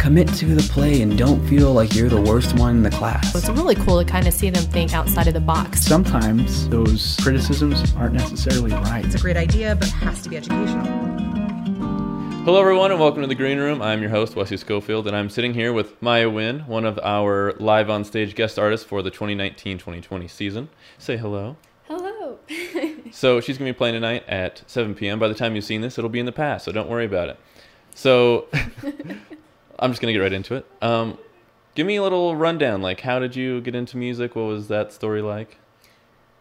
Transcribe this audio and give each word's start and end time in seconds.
commit 0.00 0.26
to 0.28 0.46
the 0.46 0.62
play 0.72 1.02
and 1.02 1.18
don't 1.18 1.46
feel 1.46 1.74
like 1.74 1.94
you're 1.94 2.08
the 2.08 2.20
worst 2.22 2.58
one 2.58 2.76
in 2.76 2.82
the 2.82 2.90
class. 2.90 3.34
It's 3.34 3.50
really 3.50 3.74
cool 3.74 4.02
to 4.02 4.10
kind 4.10 4.26
of 4.26 4.32
see 4.32 4.48
them 4.48 4.64
think 4.64 4.94
outside 4.94 5.28
of 5.28 5.34
the 5.34 5.40
box. 5.40 5.82
Sometimes 5.82 6.66
those 6.70 7.18
criticisms 7.20 7.94
aren't 7.96 8.14
necessarily 8.14 8.72
right. 8.72 9.04
It's 9.04 9.16
a 9.16 9.18
great 9.18 9.36
idea, 9.36 9.76
but 9.76 9.88
it 9.88 9.92
has 9.92 10.22
to 10.22 10.30
be 10.30 10.38
educational. 10.38 10.86
Hello, 12.44 12.58
everyone, 12.58 12.90
and 12.90 12.98
welcome 12.98 13.20
to 13.20 13.28
the 13.28 13.34
Green 13.34 13.58
Room. 13.58 13.82
I'm 13.82 14.00
your 14.00 14.08
host, 14.08 14.36
Wesley 14.36 14.56
Schofield, 14.56 15.06
and 15.06 15.14
I'm 15.14 15.28
sitting 15.28 15.52
here 15.52 15.70
with 15.70 16.00
Maiah 16.00 16.32
Wynne, 16.32 16.60
one 16.60 16.86
of 16.86 16.98
our 17.02 17.52
live 17.58 17.90
on 17.90 18.02
stage 18.02 18.34
guest 18.34 18.58
artists 18.58 18.86
for 18.86 19.02
the 19.02 19.10
2019 19.10 19.76
2020 19.76 20.28
season. 20.28 20.70
Say 20.96 21.18
hello. 21.18 21.56
Hello. 21.84 22.38
So, 23.12 23.40
she's 23.40 23.58
going 23.58 23.66
to 23.66 23.74
be 23.74 23.76
playing 23.76 23.94
tonight 23.94 24.22
at 24.28 24.62
7 24.68 24.94
p.m. 24.94 25.18
By 25.18 25.26
the 25.26 25.34
time 25.34 25.56
you've 25.56 25.64
seen 25.64 25.80
this, 25.80 25.98
it'll 25.98 26.08
be 26.08 26.20
in 26.20 26.26
the 26.26 26.32
past, 26.32 26.64
so 26.64 26.70
don't 26.70 26.88
worry 26.88 27.04
about 27.04 27.28
it. 27.28 27.38
So, 27.92 28.46
I'm 29.80 29.92
just 29.92 30.02
to 30.02 30.12
get 30.12 30.18
right 30.18 30.32
into 30.32 30.56
it. 30.56 30.66
Um, 30.82 31.16
give 31.74 31.86
me 31.86 31.96
a 31.96 32.02
little 32.02 32.36
rundown. 32.36 32.82
Like, 32.82 33.00
how 33.00 33.18
did 33.18 33.34
you 33.34 33.62
get 33.62 33.74
into 33.74 33.96
music? 33.96 34.36
What 34.36 34.42
was 34.42 34.68
that 34.68 34.92
story 34.92 35.22
like? 35.22 35.56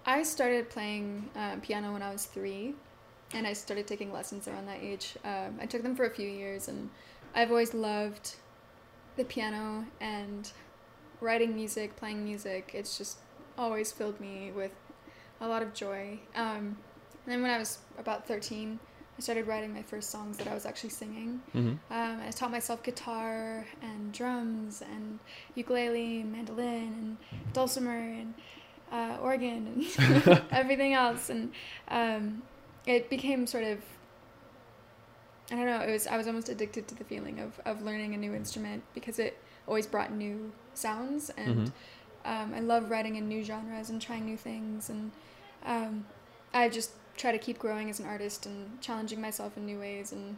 I 0.05 0.23
started 0.23 0.69
playing 0.69 1.29
uh, 1.35 1.55
piano 1.61 1.93
when 1.93 2.01
I 2.01 2.11
was 2.11 2.25
three, 2.25 2.75
and 3.33 3.47
I 3.47 3.53
started 3.53 3.87
taking 3.87 4.11
lessons 4.11 4.49
around 4.49 4.67
that 4.67 4.79
age. 4.81 5.15
Um, 5.23 5.57
I 5.61 5.65
took 5.65 5.83
them 5.83 5.95
for 5.95 6.05
a 6.05 6.09
few 6.09 6.27
years, 6.27 6.67
and 6.67 6.89
I've 7.33 7.49
always 7.49 7.73
loved 7.73 8.35
the 9.15 9.23
piano 9.23 9.85
and 10.01 10.51
writing 11.21 11.55
music, 11.55 11.95
playing 11.95 12.23
music. 12.25 12.71
It's 12.73 12.97
just 12.97 13.19
always 13.57 13.91
filled 13.91 14.19
me 14.19 14.51
with 14.53 14.75
a 15.39 15.47
lot 15.47 15.61
of 15.61 15.73
joy. 15.73 16.19
Um, 16.35 16.77
and 17.25 17.33
then 17.33 17.41
when 17.41 17.51
I 17.51 17.57
was 17.57 17.79
about 17.97 18.27
13, 18.27 18.79
I 19.19 19.21
started 19.21 19.47
writing 19.47 19.73
my 19.73 19.81
first 19.83 20.11
songs 20.11 20.37
that 20.37 20.47
I 20.47 20.53
was 20.53 20.65
actually 20.65 20.91
singing. 20.91 21.41
hmm 21.51 21.73
Um, 21.91 22.21
I 22.25 22.31
taught 22.31 22.51
myself 22.51 22.81
guitar 22.83 23.65
and 23.81 24.13
drums 24.13 24.81
and 24.81 25.19
ukulele 25.55 26.21
and 26.21 26.31
mandolin 26.31 26.93
and 26.93 27.17
dulcimer 27.51 27.99
and 27.99 28.33
uh, 28.93 29.17
organ 29.21 29.67
and 29.97 30.41
everything 30.51 30.93
else. 30.93 31.29
And 31.29 31.51
um, 31.89 32.43
it 32.85 33.09
became 33.09 33.45
sort 33.45 33.65
of, 33.65 33.79
I 35.51 35.55
don't 35.55 35.65
know, 35.65 35.81
it 35.81 35.91
was, 35.91 36.07
I 36.07 36.15
was 36.15 36.25
almost 36.25 36.47
addicted 36.47 36.87
to 36.87 36.95
the 36.95 37.03
feeling 37.03 37.39
of, 37.41 37.59
of 37.65 37.81
learning 37.81 38.13
a 38.13 38.17
new 38.17 38.33
instrument 38.33 38.83
because 38.93 39.19
it 39.19 39.37
always 39.67 39.85
brought 39.85 40.13
new 40.13 40.53
sounds. 40.75 41.29
And 41.31 41.73
um, 42.23 42.53
I 42.55 42.61
love 42.61 42.89
writing 42.89 43.17
in 43.17 43.27
new 43.27 43.43
genres 43.43 43.89
and 43.89 44.01
trying 44.01 44.23
new 44.23 44.37
things. 44.37 44.89
And 44.89 45.11
um, 45.65 46.05
I 46.53 46.69
just 46.69 46.91
try 47.19 47.31
to 47.31 47.37
keep 47.37 47.59
growing 47.59 47.89
as 47.89 47.99
an 47.99 48.05
artist 48.05 48.45
and 48.45 48.81
challenging 48.81 49.21
myself 49.21 49.57
in 49.57 49.65
new 49.65 49.77
ways. 49.77 50.11
And 50.11 50.37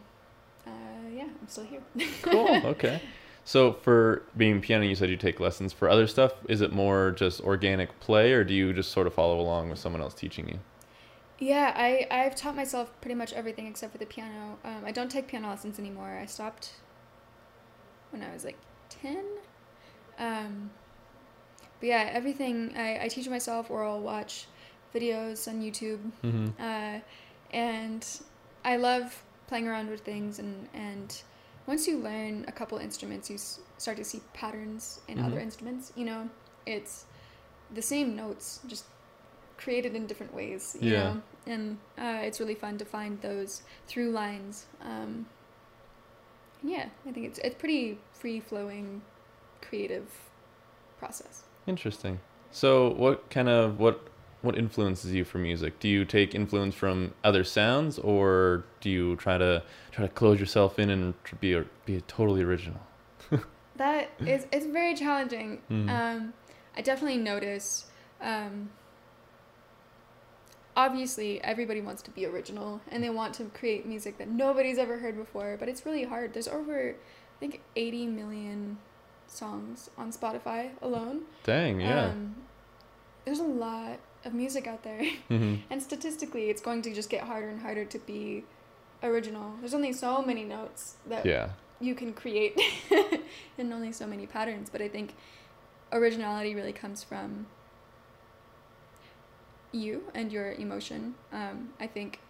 uh, 0.66 1.08
yeah, 1.14 1.28
I'm 1.40 1.48
still 1.48 1.64
here. 1.64 1.80
Cool. 2.22 2.66
Okay. 2.66 3.00
So, 3.44 3.72
for 3.72 4.22
being 4.36 4.60
piano, 4.60 4.84
you 4.84 4.94
said 4.94 5.10
you 5.10 5.16
take 5.16 5.40
lessons. 5.40 5.72
For 5.72 5.88
other 5.88 6.06
stuff, 6.06 6.32
is 6.48 6.60
it 6.60 6.72
more 6.72 7.10
just 7.10 7.40
organic 7.40 7.98
play, 7.98 8.32
or 8.32 8.44
do 8.44 8.54
you 8.54 8.72
just 8.72 8.92
sort 8.92 9.08
of 9.08 9.14
follow 9.14 9.40
along 9.40 9.68
with 9.68 9.80
someone 9.80 10.00
else 10.00 10.14
teaching 10.14 10.48
you? 10.48 10.60
Yeah, 11.40 11.72
I, 11.74 12.06
I've 12.08 12.36
taught 12.36 12.54
myself 12.54 12.92
pretty 13.00 13.16
much 13.16 13.32
everything 13.32 13.66
except 13.66 13.90
for 13.90 13.98
the 13.98 14.06
piano. 14.06 14.58
Um, 14.64 14.84
I 14.84 14.92
don't 14.92 15.10
take 15.10 15.26
piano 15.26 15.48
lessons 15.48 15.80
anymore. 15.80 16.16
I 16.22 16.26
stopped 16.26 16.74
when 18.10 18.22
I 18.22 18.32
was 18.32 18.44
like 18.44 18.58
10. 18.90 19.24
Um, 20.20 20.70
but 21.80 21.88
yeah, 21.88 22.10
everything 22.12 22.74
I, 22.76 23.06
I 23.06 23.08
teach 23.08 23.28
myself 23.28 23.72
or 23.72 23.84
I'll 23.84 24.00
watch 24.00 24.46
videos 24.94 25.48
on 25.48 25.60
YouTube. 25.62 26.00
Mm-hmm. 26.22 26.48
Uh, 26.60 27.00
and 27.52 28.06
I 28.64 28.76
love 28.76 29.22
playing 29.46 29.68
around 29.68 29.90
with 29.90 30.00
things. 30.00 30.38
And, 30.38 30.68
and 30.74 31.20
once 31.66 31.86
you 31.86 31.98
learn 31.98 32.44
a 32.48 32.52
couple 32.52 32.78
instruments, 32.78 33.28
you 33.30 33.36
s- 33.36 33.60
start 33.78 33.96
to 33.98 34.04
see 34.04 34.20
patterns 34.34 35.00
in 35.08 35.18
other 35.18 35.36
Mhm. 35.38 35.42
instruments. 35.42 35.92
You 35.96 36.04
know, 36.06 36.30
it's 36.66 37.04
the 37.74 37.82
same 37.82 38.14
notes, 38.16 38.60
just 38.66 38.84
created 39.58 39.94
in 39.94 40.06
different 40.06 40.34
ways. 40.34 40.76
You 40.80 40.90
Yeah. 40.92 41.02
know? 41.04 41.22
And 41.46 41.78
uh, 41.98 42.20
it's 42.22 42.38
really 42.40 42.54
fun 42.54 42.78
to 42.78 42.84
find 42.84 43.20
those 43.20 43.62
through 43.86 44.10
lines. 44.10 44.66
Um, 44.82 45.26
yeah, 46.62 46.86
I 47.06 47.10
think 47.12 47.26
it's 47.26 47.38
it's 47.40 47.56
pretty 47.56 47.98
free 48.12 48.38
flowing, 48.40 49.02
creative 49.60 50.06
process. 50.98 51.42
Interesting. 51.66 52.20
So, 52.52 52.90
what 52.90 53.28
kind 53.30 53.48
of 53.48 53.80
what 53.80 54.06
what 54.42 54.58
influences 54.58 55.12
you 55.12 55.24
for 55.24 55.38
music? 55.38 55.78
Do 55.80 55.88
you 55.88 56.04
take 56.04 56.34
influence 56.34 56.74
from 56.74 57.14
other 57.24 57.44
sounds, 57.44 57.98
or 57.98 58.64
do 58.80 58.90
you 58.90 59.16
try 59.16 59.38
to 59.38 59.62
try 59.92 60.06
to 60.06 60.12
close 60.12 60.38
yourself 60.38 60.78
in 60.78 60.90
and 60.90 61.14
be 61.40 61.54
a, 61.54 61.64
be 61.86 62.00
totally 62.02 62.42
original? 62.42 62.80
That 63.76 64.10
is 64.20 64.46
it's 64.52 64.66
very 64.66 64.94
challenging. 64.94 65.60
Mm. 65.70 65.88
Um, 65.88 66.34
I 66.76 66.82
definitely 66.82 67.16
notice. 67.16 67.86
Um, 68.20 68.70
obviously, 70.76 71.42
everybody 71.42 71.80
wants 71.80 72.02
to 72.02 72.10
be 72.10 72.26
original 72.26 72.80
and 72.90 73.02
they 73.02 73.10
want 73.10 73.34
to 73.34 73.44
create 73.46 73.86
music 73.86 74.18
that 74.18 74.28
nobody's 74.28 74.78
ever 74.78 74.98
heard 74.98 75.16
before, 75.16 75.56
but 75.58 75.68
it's 75.68 75.84
really 75.84 76.04
hard. 76.04 76.34
There's 76.34 76.48
over, 76.48 76.90
I 76.90 77.38
think, 77.40 77.62
80 77.74 78.06
million 78.08 78.78
songs 79.26 79.90
on 79.98 80.12
Spotify 80.12 80.70
alone. 80.80 81.22
Dang, 81.44 81.80
yeah. 81.80 82.06
Um, 82.06 82.36
there's 83.24 83.40
a 83.40 83.44
lot 83.44 83.98
of 84.24 84.34
music 84.34 84.66
out 84.66 84.82
there. 84.82 85.02
hmm 85.28 85.56
And 85.70 85.82
statistically, 85.82 86.50
it's 86.50 86.62
going 86.62 86.82
to 86.82 86.92
just 86.94 87.10
get 87.10 87.22
harder 87.24 87.48
and 87.48 87.60
harder 87.60 87.84
to 87.84 87.98
be 87.98 88.44
original. 89.02 89.54
There's 89.60 89.74
only 89.74 89.92
so 89.92 90.22
many 90.22 90.44
notes 90.44 90.96
that 91.08 91.26
Yeah. 91.26 91.50
you 91.80 91.94
can 91.94 92.12
create 92.12 92.58
and 93.58 93.72
only 93.72 93.92
so 93.92 94.06
many 94.06 94.26
patterns. 94.26 94.70
But 94.70 94.80
I 94.82 94.88
think 94.88 95.14
originality 95.92 96.54
really 96.54 96.72
comes 96.72 97.02
from 97.04 97.46
you 99.72 100.02
and 100.14 100.30
your 100.32 100.52
emotion. 100.52 101.14
Um, 101.32 101.70
I 101.80 101.86
think 101.86 102.20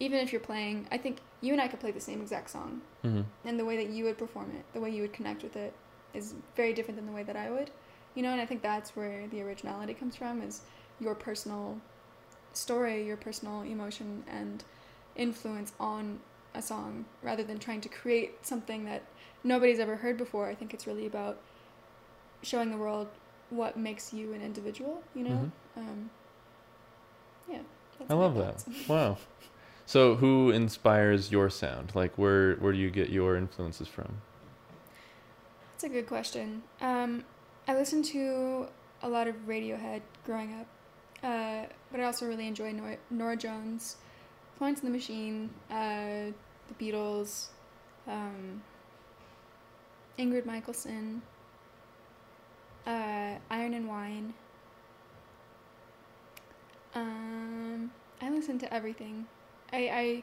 even 0.00 0.18
if 0.20 0.32
you're 0.32 0.40
playing, 0.40 0.86
I 0.90 0.98
think 0.98 1.18
you 1.40 1.52
and 1.52 1.60
I 1.60 1.68
could 1.68 1.80
play 1.80 1.90
the 1.90 2.00
same 2.00 2.20
exact 2.20 2.50
song, 2.50 2.80
hmm 3.02 3.22
and 3.44 3.58
the 3.60 3.64
way 3.64 3.76
that 3.76 3.90
you 3.90 4.04
would 4.04 4.18
perform 4.18 4.50
it, 4.58 4.64
the 4.72 4.80
way 4.80 4.90
you 4.90 5.02
would 5.02 5.12
connect 5.12 5.42
with 5.42 5.56
it, 5.56 5.72
is 6.14 6.34
very 6.56 6.72
different 6.72 6.96
than 6.96 7.06
the 7.06 7.12
way 7.12 7.22
that 7.22 7.36
I 7.36 7.50
would. 7.50 7.70
You 8.14 8.22
know, 8.22 8.30
and 8.32 8.40
I 8.40 8.46
think 8.46 8.62
that's 8.62 8.96
where 8.96 9.26
the 9.28 9.42
originality 9.42 9.94
comes 9.94 10.16
from 10.16 10.42
is 10.42 10.62
your 11.00 11.14
personal 11.14 11.78
story, 12.52 13.06
your 13.06 13.16
personal 13.16 13.62
emotion 13.62 14.24
and 14.28 14.64
influence 15.14 15.72
on 15.78 16.20
a 16.54 16.62
song 16.62 17.04
rather 17.22 17.42
than 17.42 17.58
trying 17.58 17.80
to 17.82 17.88
create 17.88 18.46
something 18.46 18.84
that 18.86 19.02
nobody's 19.44 19.78
ever 19.78 19.96
heard 19.96 20.16
before. 20.16 20.48
I 20.48 20.54
think 20.54 20.72
it's 20.72 20.86
really 20.86 21.06
about 21.06 21.38
showing 22.42 22.70
the 22.70 22.76
world 22.76 23.08
what 23.50 23.76
makes 23.76 24.12
you 24.12 24.32
an 24.32 24.42
individual, 24.42 25.02
you 25.14 25.24
know? 25.24 25.50
Um, 25.76 26.10
yeah. 27.48 27.58
that's 27.98 28.10
I 28.10 28.14
love 28.14 28.34
that. 28.36 28.64
Wow. 28.88 29.18
So, 29.88 30.16
who 30.16 30.50
inspires 30.50 31.30
your 31.30 31.48
sound? 31.48 31.92
Like, 31.94 32.18
where 32.18 32.56
where 32.56 32.72
do 32.72 32.78
you 32.78 32.90
get 32.90 33.08
your 33.08 33.36
influences 33.36 33.86
from? 33.86 34.20
That's 35.72 35.84
a 35.84 35.88
good 35.88 36.08
question. 36.08 36.64
Um, 36.80 37.24
I 37.68 37.74
listened 37.74 38.04
to 38.06 38.66
a 39.02 39.08
lot 39.08 39.28
of 39.28 39.36
Radiohead 39.46 40.00
growing 40.24 40.54
up, 40.54 40.66
uh, 41.22 41.64
but 41.90 42.00
I 42.00 42.04
also 42.04 42.26
really 42.26 42.46
enjoy 42.46 42.72
Norah, 42.72 42.96
Norah 43.10 43.36
Jones, 43.36 43.96
Florence 44.58 44.80
and 44.80 44.88
the 44.88 44.92
Machine, 44.96 45.50
uh, 45.70 46.32
the 46.68 46.74
Beatles, 46.78 47.46
um, 48.06 48.62
Ingrid 50.18 50.46
Michaelson, 50.46 51.22
uh, 52.86 53.34
Iron 53.50 53.74
and 53.74 53.88
Wine. 53.88 54.34
Um, 56.94 57.90
I 58.22 58.30
listen 58.30 58.58
to 58.60 58.72
everything. 58.72 59.26
I, 59.72 60.22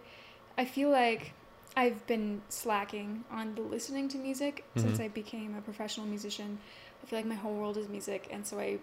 I, 0.58 0.62
I 0.62 0.66
feel 0.66 0.90
like 0.90 1.34
I've 1.76 2.06
been 2.08 2.41
slacking 2.50 3.23
on 3.32 3.56
the 3.56 3.62
listening 3.62 4.08
to 4.09 4.17
music 4.17 4.64
since 4.76 4.97
Mhm. 5.00 5.06
I 5.06 5.08
became 5.09 5.56
a 5.56 5.62
professional 5.62 6.08
musician. 6.08 6.59
I 7.02 7.06
feel 7.06 7.20
like 7.20 7.26
my 7.26 7.35
whole 7.35 7.56
world 7.56 7.78
is 7.78 7.88
music, 7.90 8.28
and 8.32 8.46
so 8.46 8.59
I 8.59 8.79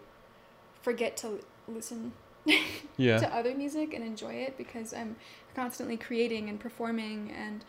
forget 0.82 1.16
to 1.18 1.40
listen 1.70 2.12
Yeah. 2.96 3.18
to 3.18 3.34
other 3.34 3.54
music 3.54 3.94
and 3.94 4.04
enjoy 4.04 4.32
it 4.34 4.56
because 4.58 4.92
I'm 4.92 5.16
constantly 5.54 5.96
creating 5.96 6.48
and 6.48 6.58
performing 6.60 7.32
and 7.36 7.64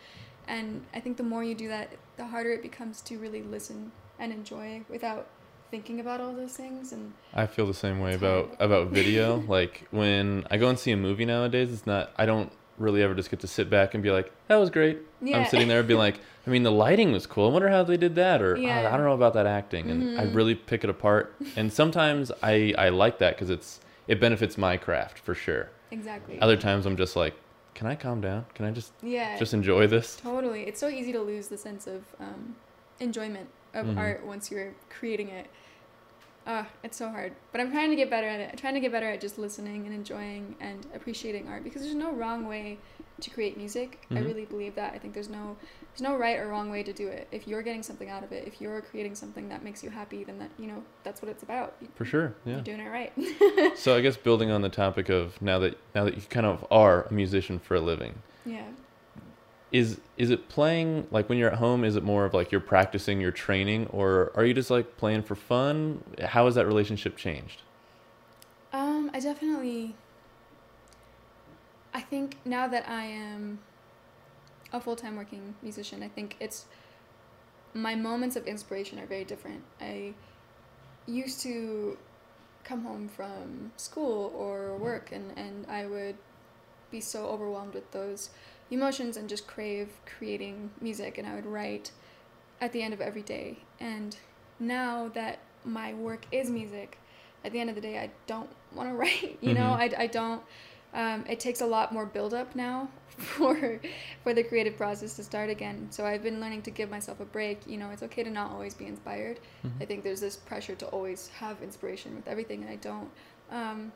and 0.48 0.84
I 0.92 0.98
think 0.98 1.16
the 1.18 1.22
more 1.22 1.44
you 1.44 1.54
do 1.54 1.68
that, 1.68 1.88
the 2.16 2.24
harder 2.26 2.50
it 2.50 2.62
becomes 2.62 3.00
to 3.02 3.16
really 3.18 3.42
listen 3.42 3.92
and 4.18 4.32
enjoy 4.32 4.82
without 4.88 5.28
thinking 5.70 6.00
about 6.00 6.20
all 6.20 6.34
those 6.34 6.54
things 6.56 6.92
and 6.92 7.12
I 7.32 7.46
feel 7.46 7.66
the 7.66 7.74
same 7.74 8.00
way 8.00 8.14
about 8.14 8.56
about 8.58 8.88
video. 8.98 9.42
like 9.48 9.86
when 9.90 10.44
I 10.50 10.56
go 10.58 10.68
and 10.68 10.78
see 10.78 10.90
a 10.90 10.96
movie 10.96 11.24
nowadays, 11.24 11.72
it's 11.72 11.86
not. 11.86 12.12
I 12.16 12.26
don't 12.26 12.52
really 12.76 13.02
ever 13.02 13.14
just 13.14 13.30
get 13.30 13.40
to 13.40 13.46
sit 13.46 13.70
back 13.70 13.94
and 13.94 14.02
be 14.02 14.10
like, 14.10 14.32
"That 14.48 14.56
was 14.56 14.68
great." 14.70 14.98
yeah 15.22 15.38
I'm 15.38 15.44
sitting 15.46 15.68
there 15.68 15.78
and 15.78 15.88
being 15.88 15.98
like, 16.00 16.18
"I 16.46 16.50
mean, 16.50 16.62
the 16.64 16.72
lighting 16.72 17.12
was 17.12 17.26
cool. 17.26 17.48
I 17.48 17.52
wonder 17.52 17.68
how 17.68 17.84
they 17.84 17.96
did 17.96 18.16
that," 18.16 18.42
or 18.42 18.58
"Oh, 18.58 18.60
I 18.86 18.96
don't 18.96 19.04
know 19.06 19.12
about 19.14 19.32
that 19.34 19.46
acting, 19.46 19.90
and 19.90 20.18
I 20.18 20.24
Mhm. 20.24 20.34
really 20.34 20.54
pick 20.54 20.84
it 20.84 20.90
apart. 20.90 21.34
And 21.56 21.72
sometimes 21.72 22.30
I 22.42 22.74
I 22.76 22.88
like 22.90 23.18
that 23.18 23.34
because 23.36 23.48
it's 23.48 23.80
it 24.08 24.20
benefits 24.20 24.56
my 24.58 24.76
craft 24.76 25.18
for 25.18 25.34
sure. 25.34 25.70
exactly 25.90 26.38
Other 26.40 26.56
times 26.56 26.86
I'm 26.86 26.96
just 26.96 27.16
like, 27.16 27.34
"Can 27.74 27.86
I 27.86 27.94
calm 27.94 28.20
down? 28.20 28.46
Can 28.54 28.64
I 28.66 28.70
just 28.70 28.92
yeah 29.02 29.38
just 29.38 29.54
enjoy 29.54 29.86
this?" 29.86 30.16
totally 30.16 30.62
it's 30.62 30.80
so 30.80 30.88
easy 30.88 31.12
to 31.12 31.20
lose 31.20 31.48
the 31.48 31.58
sense 31.58 31.86
of 31.86 32.02
um, 32.20 32.56
enjoyment 33.00 33.48
of 33.74 33.86
Mhm. 33.86 33.98
art 33.98 34.26
once 34.26 34.50
you're 34.50 34.74
creating 34.90 35.28
it. 35.28 35.46
Uh, 36.46 36.64
it's 36.82 36.96
so 36.96 37.08
hard. 37.08 37.32
But 37.52 37.60
I'm 37.60 37.70
trying 37.70 37.90
to 37.90 37.96
get 37.96 38.10
better 38.10 38.26
at 38.26 38.40
it. 38.40 38.48
I'm 38.50 38.56
trying 38.58 38.74
to 38.74 38.80
get 38.80 38.90
better 38.92 39.08
at 39.08 39.20
just 39.20 39.38
listening 39.38 39.86
and 39.86 39.94
enjoying 39.94 40.56
and 40.60 40.86
appreciating 40.94 41.48
art 41.48 41.62
because 41.64 41.82
there's 41.82 41.94
no 41.94 42.12
wrong 42.12 42.46
way 42.48 42.78
to 43.20 43.30
create 43.30 43.56
music. 43.56 44.00
I 44.10 44.14
Mhm. 44.14 44.26
really 44.26 44.44
believe 44.46 44.74
that. 44.74 44.92
I 44.94 44.98
think 44.98 45.14
there's 45.14 45.28
no 45.28 45.56
there's 45.92 46.00
no 46.00 46.16
right 46.16 46.38
or 46.38 46.48
wrong 46.48 46.70
way 46.70 46.82
to 46.82 46.92
do 46.92 47.08
it. 47.08 47.28
If 47.30 47.46
you're 47.46 47.60
getting 47.60 47.82
something 47.82 48.08
out 48.08 48.24
of 48.24 48.32
it, 48.32 48.46
if 48.48 48.62
you're 48.62 48.80
creating 48.80 49.14
something 49.14 49.50
that 49.50 49.62
makes 49.62 49.84
you 49.84 49.90
happy, 49.90 50.24
then 50.24 50.38
that 50.38 50.48
you 50.58 50.66
know 50.66 50.82
that's 51.04 51.20
what 51.22 51.30
it's 51.30 51.42
about. 51.42 51.74
For 51.94 52.04
sure. 52.06 52.34
Yeah. 52.46 52.54
You're 52.54 52.62
doing 52.62 52.80
it 52.80 52.88
right. 52.88 53.76
So 53.78 53.94
I 53.96 54.00
guess 54.00 54.16
building 54.16 54.50
on 54.50 54.62
the 54.62 54.68
topic 54.70 55.08
of 55.10 55.40
now 55.42 55.58
that 55.60 55.78
now 55.94 56.04
that 56.04 56.16
you 56.16 56.22
kind 56.30 56.46
of 56.46 56.66
are 56.70 57.02
a 57.04 57.12
musician 57.12 57.58
for 57.58 57.74
a 57.76 57.80
living, 57.80 58.14
yeah. 58.46 58.64
Is 59.72 59.98
is 60.18 60.30
it 60.30 60.48
playing 60.48 61.06
like 61.10 61.28
when 61.28 61.38
you're 61.38 61.50
at 61.50 61.58
home? 61.58 61.82
Is 61.82 61.96
it 61.96 62.04
more 62.04 62.24
of 62.24 62.34
like 62.34 62.52
you're 62.52 62.60
practicing 62.60 63.20
your 63.20 63.30
training, 63.30 63.86
or 63.86 64.30
are 64.34 64.44
you 64.44 64.52
just 64.52 64.70
like 64.70 64.96
playing 64.98 65.22
for 65.22 65.34
fun? 65.34 66.04
How 66.22 66.44
has 66.44 66.54
that 66.54 66.66
relationship 66.66 67.16
changed? 67.16 67.62
Um, 68.72 69.10
I 69.14 69.20
definitely. 69.20 69.94
I 71.94 72.00
think 72.00 72.36
now 72.44 72.68
that 72.68 72.88
I 72.88 73.04
am 73.04 73.58
a 74.72 74.80
full 74.80 74.96
time 74.96 75.16
working 75.16 75.54
musician, 75.62 76.02
I 76.02 76.08
think 76.08 76.36
it's 76.38 76.66
my 77.74 77.94
moments 77.94 78.36
of 78.36 78.46
inspiration 78.46 78.98
are 78.98 79.06
very 79.06 79.24
different. 79.24 79.62
I 79.80 80.12
used 81.06 81.40
to 81.40 81.96
come 82.64 82.82
home 82.82 83.08
from 83.08 83.72
school 83.76 84.32
or 84.36 84.76
work 84.76 85.10
and, 85.12 85.36
and 85.36 85.66
I 85.66 85.86
would 85.86 86.16
be 86.92 87.00
so 87.00 87.26
overwhelmed 87.26 87.74
with 87.74 87.90
those 87.90 88.30
emotions 88.70 89.16
and 89.16 89.28
just 89.28 89.46
crave 89.48 89.88
creating 90.06 90.70
music 90.80 91.18
and 91.18 91.26
I 91.26 91.34
would 91.34 91.46
write 91.46 91.90
at 92.60 92.72
the 92.72 92.82
end 92.82 92.94
of 92.94 93.00
every 93.00 93.22
day. 93.22 93.58
And 93.80 94.16
now 94.60 95.08
that 95.14 95.40
my 95.64 95.92
work 95.94 96.26
is 96.30 96.48
music, 96.50 96.98
at 97.44 97.50
the 97.52 97.58
end 97.60 97.68
of 97.70 97.74
the 97.74 97.82
day, 97.82 97.98
I 97.98 98.10
don't 98.28 98.48
want 98.74 98.88
to 98.88 98.94
write. 99.02 99.38
You 99.40 99.54
know, 99.54 99.70
Mhm. 99.76 99.98
I, 99.98 100.02
I 100.04 100.06
don't. 100.06 100.42
Um, 100.94 101.24
it 101.28 101.40
takes 101.40 101.60
a 101.62 101.66
lot 101.66 101.90
more 101.92 102.04
build 102.06 102.34
up 102.34 102.54
now 102.54 102.88
for 103.16 103.80
for 104.22 104.32
the 104.34 104.44
creative 104.44 104.76
process 104.76 105.16
to 105.16 105.24
start 105.24 105.50
again. 105.50 105.88
So 105.90 106.04
I've 106.06 106.22
been 106.22 106.38
learning 106.40 106.62
to 106.62 106.70
give 106.70 106.88
myself 106.90 107.18
a 107.20 107.24
break. 107.24 107.66
You 107.66 107.78
know, 107.78 107.90
it's 107.90 108.02
okay 108.04 108.22
to 108.22 108.30
not 108.30 108.50
always 108.52 108.74
be 108.74 108.86
inspired. 108.86 109.40
I 109.80 109.84
think 109.86 110.04
there's 110.04 110.20
this 110.20 110.36
pressure 110.36 110.74
to 110.76 110.86
always 110.86 111.28
have 111.40 111.62
inspiration 111.62 112.14
with 112.14 112.28
everything, 112.28 112.62
and 112.62 112.70
I 112.70 112.76
don't. 112.76 113.10
Um, 113.50 113.92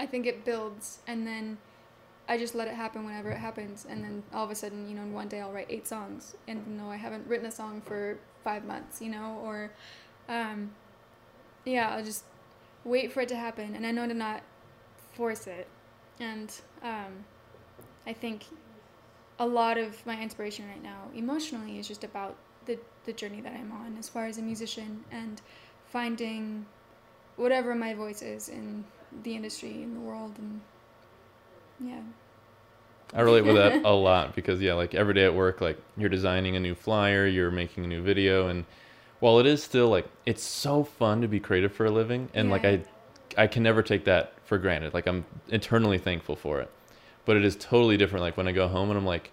I 0.00 0.06
think 0.06 0.26
it 0.26 0.44
builds, 0.44 0.98
and 1.06 1.26
then 1.26 1.58
I 2.28 2.38
just 2.38 2.54
let 2.54 2.68
it 2.68 2.74
happen 2.74 3.04
whenever 3.04 3.30
it 3.30 3.38
happens, 3.38 3.86
and 3.88 4.02
then 4.02 4.22
all 4.32 4.44
of 4.44 4.50
a 4.50 4.54
sudden, 4.54 4.88
you 4.88 4.94
know, 4.94 5.02
in 5.02 5.12
one 5.12 5.28
day 5.28 5.40
I'll 5.40 5.52
write 5.52 5.66
eight 5.68 5.86
songs, 5.86 6.34
and 6.48 6.78
no, 6.78 6.90
I 6.90 6.96
haven't 6.96 7.26
written 7.26 7.46
a 7.46 7.50
song 7.50 7.82
for 7.84 8.18
five 8.42 8.64
months, 8.64 9.02
you 9.02 9.10
know, 9.10 9.40
or, 9.42 9.70
um, 10.28 10.70
yeah, 11.64 11.94
I'll 11.94 12.04
just 12.04 12.24
wait 12.84 13.12
for 13.12 13.20
it 13.20 13.28
to 13.28 13.36
happen, 13.36 13.74
and 13.74 13.86
I 13.86 13.90
know 13.90 14.06
to 14.06 14.14
not 14.14 14.42
force 15.12 15.46
it, 15.46 15.68
and 16.18 16.50
um, 16.82 17.24
I 18.06 18.14
think 18.14 18.44
a 19.38 19.46
lot 19.46 19.76
of 19.76 20.04
my 20.06 20.20
inspiration 20.20 20.66
right 20.68 20.82
now, 20.82 21.08
emotionally, 21.14 21.78
is 21.78 21.88
just 21.88 22.04
about 22.04 22.36
the 22.66 22.78
the 23.04 23.12
journey 23.12 23.40
that 23.42 23.52
I'm 23.52 23.70
on 23.72 23.96
as 23.98 24.08
far 24.08 24.24
as 24.26 24.38
a 24.38 24.42
musician 24.42 25.04
and 25.10 25.40
finding 25.86 26.64
whatever 27.36 27.74
my 27.74 27.94
voice 27.94 28.22
is 28.22 28.48
in 28.48 28.84
the 29.22 29.36
industry 29.36 29.82
in 29.82 29.94
the 29.94 30.00
world 30.00 30.34
and 30.38 30.60
yeah 31.80 32.00
I 33.12 33.20
relate 33.20 33.42
with 33.44 33.54
that 33.56 33.80
a 33.84 33.92
lot 33.92 34.34
because 34.34 34.60
yeah, 34.60 34.74
like 34.74 34.94
every 34.94 35.14
day 35.14 35.24
at 35.24 35.34
work, 35.34 35.60
like 35.60 35.78
you're 35.96 36.08
designing 36.08 36.56
a 36.56 36.60
new 36.60 36.74
flyer, 36.74 37.26
you're 37.26 37.50
making 37.50 37.84
a 37.84 37.86
new 37.86 38.02
video, 38.02 38.48
and 38.48 38.64
while 39.20 39.38
it 39.38 39.46
is 39.46 39.62
still 39.62 39.88
like 39.88 40.08
it's 40.26 40.42
so 40.42 40.82
fun 40.82 41.20
to 41.20 41.28
be 41.28 41.38
creative 41.38 41.72
for 41.72 41.86
a 41.86 41.90
living, 41.90 42.28
and 42.34 42.50
like 42.50 42.64
I, 42.64 42.82
I 43.38 43.46
can 43.46 43.62
never 43.62 43.82
take 43.82 44.04
that 44.06 44.32
for 44.44 44.58
granted. 44.58 44.94
Like 44.94 45.06
I'm 45.06 45.24
eternally 45.48 45.98
thankful 45.98 46.34
for 46.34 46.60
it, 46.60 46.70
but 47.24 47.36
it 47.36 47.44
is 47.44 47.54
totally 47.56 47.96
different. 47.96 48.22
Like 48.24 48.36
when 48.36 48.48
I 48.48 48.52
go 48.52 48.66
home 48.66 48.90
and 48.90 48.98
I'm 48.98 49.06
like, 49.06 49.30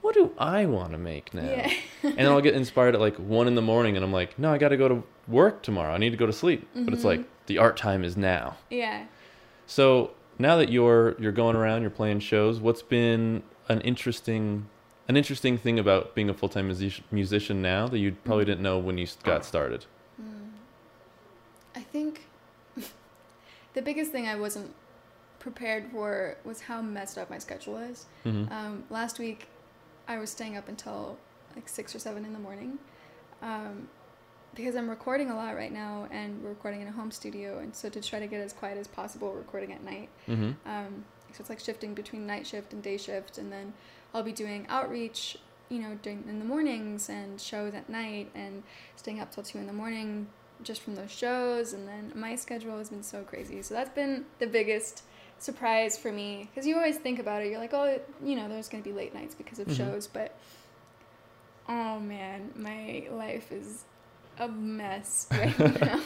what 0.00 0.14
do 0.14 0.30
I 0.38 0.66
want 0.66 0.92
to 0.92 0.98
make 0.98 1.34
now? 1.34 1.42
yeah 1.42 1.72
and 2.04 2.18
then 2.18 2.26
I'll 2.28 2.40
get 2.42 2.54
inspired 2.54 2.94
at 2.94 3.00
like 3.00 3.16
one 3.16 3.48
in 3.48 3.56
the 3.56 3.62
morning, 3.62 3.96
and 3.96 4.04
I'm 4.04 4.12
like, 4.12 4.38
no, 4.38 4.52
I 4.52 4.58
got 4.58 4.68
to 4.68 4.76
go 4.76 4.86
to 4.88 5.02
work 5.26 5.62
tomorrow. 5.62 5.92
I 5.92 5.98
need 5.98 6.10
to 6.10 6.16
go 6.16 6.26
to 6.26 6.32
sleep. 6.32 6.68
But 6.74 6.94
it's 6.94 7.02
Mhm. 7.02 7.06
like 7.06 7.46
the 7.46 7.58
art 7.58 7.76
time 7.76 8.04
is 8.04 8.16
now. 8.16 8.58
yeah 8.70 9.06
So 9.66 10.12
now 10.38 10.56
that 10.56 10.70
you're 10.70 11.16
you're 11.20 11.32
going 11.32 11.56
around, 11.56 11.82
you're 11.82 11.90
playing 11.90 12.20
shows. 12.20 12.60
What's 12.60 12.82
been 12.82 13.42
an 13.68 13.80
interesting 13.82 14.66
an 15.08 15.16
interesting 15.16 15.58
thing 15.58 15.78
about 15.78 16.14
being 16.14 16.30
a 16.30 16.34
full 16.34 16.48
time 16.48 16.66
music- 16.66 17.02
musician 17.10 17.60
now 17.60 17.86
that 17.88 17.98
you 17.98 18.16
probably 18.24 18.44
didn't 18.44 18.62
know 18.62 18.78
when 18.78 18.98
you 18.98 19.06
got 19.22 19.44
started? 19.44 19.86
i 21.76 21.80
think 21.80 22.26
the 23.74 23.82
biggest 23.82 24.12
thing 24.12 24.28
i 24.28 24.36
wasn't 24.36 24.72
prepared 25.40 25.90
for 25.90 26.36
was 26.44 26.60
how 26.60 26.80
messed 26.80 27.18
up 27.18 27.28
my 27.28 27.38
schedule 27.38 27.76
is 27.78 28.06
hmm 28.22 28.44
um, 28.50 28.84
last 28.90 29.18
week 29.18 29.48
i 30.06 30.16
was 30.16 30.30
staying 30.30 30.56
up 30.56 30.68
until 30.68 31.18
like 31.56 31.68
six 31.68 31.94
or 31.94 31.98
seven 31.98 32.24
in 32.24 32.32
the 32.32 32.38
morning 32.38 32.78
um, 33.42 33.88
because 34.54 34.76
i'm 34.76 34.88
recording 34.88 35.30
a 35.30 35.34
lot 35.36 35.54
right 35.56 35.72
now 35.72 36.06
and 36.10 36.42
we're 36.42 36.50
recording 36.50 36.80
in 36.80 36.88
a 36.88 36.92
home 36.92 37.10
studio 37.10 37.58
and 37.58 37.74
so 37.74 37.88
to 37.88 38.00
try 38.00 38.18
to 38.20 38.26
get 38.26 38.40
as 38.40 38.52
quiet 38.52 38.78
as 38.78 38.86
possible 38.88 39.28
we're 39.30 39.38
recording 39.38 39.72
at 39.72 39.82
night 39.82 40.08
hmm 40.26 40.52
Um, 40.66 41.04
so 41.32 41.40
it's 41.40 41.50
like 41.50 41.58
shifting 41.60 41.94
between 41.94 42.26
night 42.28 42.46
shift 42.46 42.72
and 42.72 42.80
day 42.80 42.96
shift, 42.96 43.38
and 43.38 43.50
then 43.50 43.72
I'll 44.14 44.22
be 44.22 44.30
doing 44.30 44.66
outreach, 44.68 45.36
you 45.68 45.80
know, 45.80 45.98
during 46.00 46.22
in 46.28 46.38
the 46.38 46.44
mornings 46.44 47.08
and 47.08 47.40
shows 47.40 47.74
at 47.74 47.88
night, 47.88 48.30
and 48.36 48.62
staying 48.94 49.18
up 49.18 49.32
till 49.34 49.42
two 49.42 49.58
in 49.58 49.66
the 49.66 49.72
morning 49.72 50.28
just 50.62 50.80
from 50.82 50.94
those 50.94 51.10
shows. 51.10 51.72
And 51.72 51.88
then 51.88 52.12
my 52.14 52.36
schedule 52.36 52.78
has 52.78 52.90
been 52.90 53.02
so 53.02 53.24
crazy. 53.24 53.62
So 53.62 53.74
that's 53.74 53.90
been 53.90 54.26
the 54.38 54.46
biggest 54.46 55.02
surprise 55.40 55.98
for 55.98 56.12
me 56.12 56.48
because 56.50 56.68
you 56.68 56.76
always 56.76 56.98
think 56.98 57.18
about 57.18 57.42
it. 57.42 57.50
You're 57.50 57.58
like, 57.58 57.74
oh, 57.74 57.98
you 58.24 58.36
know, 58.36 58.48
there's 58.48 58.68
gonna 58.68 58.84
be 58.84 58.92
late 58.92 59.12
nights 59.12 59.34
because 59.34 59.58
of 59.58 59.66
Mhm. 59.66 59.76
shows, 59.76 60.06
but 60.06 60.36
oh 61.68 61.98
man, 61.98 62.52
my 62.54 63.08
life 63.10 63.50
is 63.50 63.84
a 64.38 64.48
mess 64.48 65.26
right 65.32 65.80
now. 65.80 66.00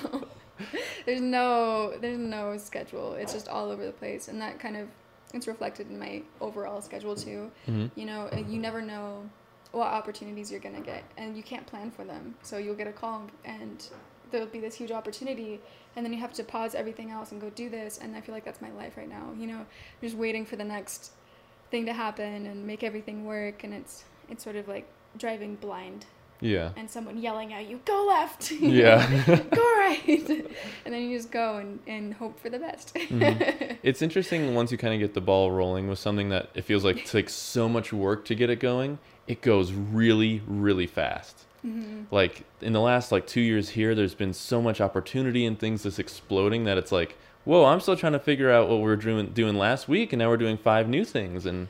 there's 1.06 1.20
no 1.20 1.96
there's 2.00 2.18
no 2.18 2.56
schedule. 2.58 3.14
It's 3.14 3.32
just 3.32 3.48
all 3.48 3.70
over 3.70 3.84
the 3.84 3.92
place, 3.92 4.28
and 4.28 4.40
that 4.40 4.58
kind 4.58 4.76
of 4.76 4.88
it's 5.34 5.46
reflected 5.46 5.90
in 5.90 5.98
my 5.98 6.22
overall 6.40 6.80
schedule 6.80 7.14
too. 7.14 7.50
hmm 7.66 7.86
You 7.94 8.06
know, 8.06 8.28
and 8.32 8.50
you 8.52 8.58
never 8.58 8.80
know 8.82 9.28
what 9.72 9.88
opportunities 9.88 10.50
you're 10.50 10.60
gonna 10.60 10.80
get, 10.80 11.04
and 11.16 11.36
you 11.36 11.42
can't 11.42 11.66
plan 11.66 11.90
for 11.90 12.04
them. 12.04 12.34
So 12.42 12.56
you'll 12.58 12.74
get 12.74 12.86
a 12.86 12.92
call, 12.92 13.28
and 13.44 13.86
there'll 14.30 14.46
be 14.46 14.60
this 14.60 14.74
huge 14.74 14.90
opportunity, 14.92 15.60
and 15.96 16.04
then 16.04 16.12
you 16.12 16.18
have 16.20 16.32
to 16.34 16.44
pause 16.44 16.74
everything 16.74 17.10
else 17.10 17.32
and 17.32 17.40
go 17.40 17.50
do 17.50 17.68
this. 17.68 17.98
And 17.98 18.16
I 18.16 18.20
feel 18.20 18.34
like 18.34 18.44
that's 18.44 18.60
my 18.62 18.70
life 18.72 18.96
right 18.96 19.08
now. 19.08 19.32
You 19.38 19.46
know, 19.46 19.66
just 20.00 20.16
waiting 20.16 20.44
for 20.46 20.56
the 20.56 20.64
next 20.64 21.12
thing 21.70 21.84
to 21.86 21.92
happen 21.92 22.46
and 22.46 22.66
make 22.66 22.82
everything 22.82 23.24
work, 23.26 23.62
and 23.64 23.72
it's 23.74 24.04
it's 24.28 24.42
sort 24.42 24.56
of 24.56 24.66
like 24.68 24.86
driving 25.16 25.54
blind 25.56 26.06
Yeah. 26.40 26.70
and 26.76 26.88
someone 26.90 27.18
yelling 27.18 27.52
at 27.52 27.68
you, 27.68 27.80
"Go 27.84 28.06
left!" 28.06 28.50
Yeah. 28.60 29.04
go 29.26 29.62
right, 29.78 30.02
and 30.84 30.94
then 30.94 31.02
you 31.10 31.16
just 31.16 31.30
go 31.30 31.56
and, 31.56 31.80
and 31.86 32.14
hope 32.14 32.38
for 32.40 32.48
the 32.50 32.58
best. 32.58 32.94
Mhm. 32.94 33.76
It's 33.82 34.02
interesting 34.02 34.54
once 34.54 34.70
you 34.72 34.78
kind 34.78 34.94
of 34.94 35.00
get 35.00 35.14
the 35.14 35.20
ball 35.20 35.50
rolling 35.50 35.88
with 35.88 35.98
something 35.98 36.28
that 36.28 36.50
it 36.54 36.62
feels 36.62 36.84
like 36.84 37.04
takes 37.06 37.32
so 37.32 37.68
much 37.68 37.92
work 37.92 38.24
to 38.26 38.34
get 38.34 38.50
it 38.50 38.60
going. 38.60 38.98
It 39.26 39.40
goes 39.40 39.72
really, 39.72 40.42
really 40.46 40.86
fast. 40.86 41.44
Mhm. 41.66 42.04
Like 42.10 42.44
in 42.60 42.72
the 42.72 42.80
last 42.80 43.10
like 43.10 43.26
two 43.26 43.40
years 43.40 43.70
here, 43.70 43.94
there's 43.94 44.14
been 44.14 44.32
so 44.32 44.62
much 44.62 44.80
opportunity 44.80 45.44
and 45.44 45.58
things 45.58 45.82
just 45.82 45.98
exploding 45.98 46.64
that 46.64 46.78
it's 46.78 46.92
like, 46.92 47.16
whoa, 47.44 47.64
I'm 47.64 47.80
still 47.80 47.96
trying 47.96 48.12
to 48.12 48.18
figure 48.20 48.50
out 48.50 48.68
what 48.68 48.76
we 48.76 48.82
were 48.84 48.96
doing 48.96 49.26
doing 49.28 49.56
last 49.56 49.88
week, 49.88 50.12
and 50.12 50.20
now 50.20 50.28
we're 50.28 50.36
doing 50.36 50.56
five 50.56 50.88
new 50.88 51.04
things, 51.04 51.46
and 51.46 51.66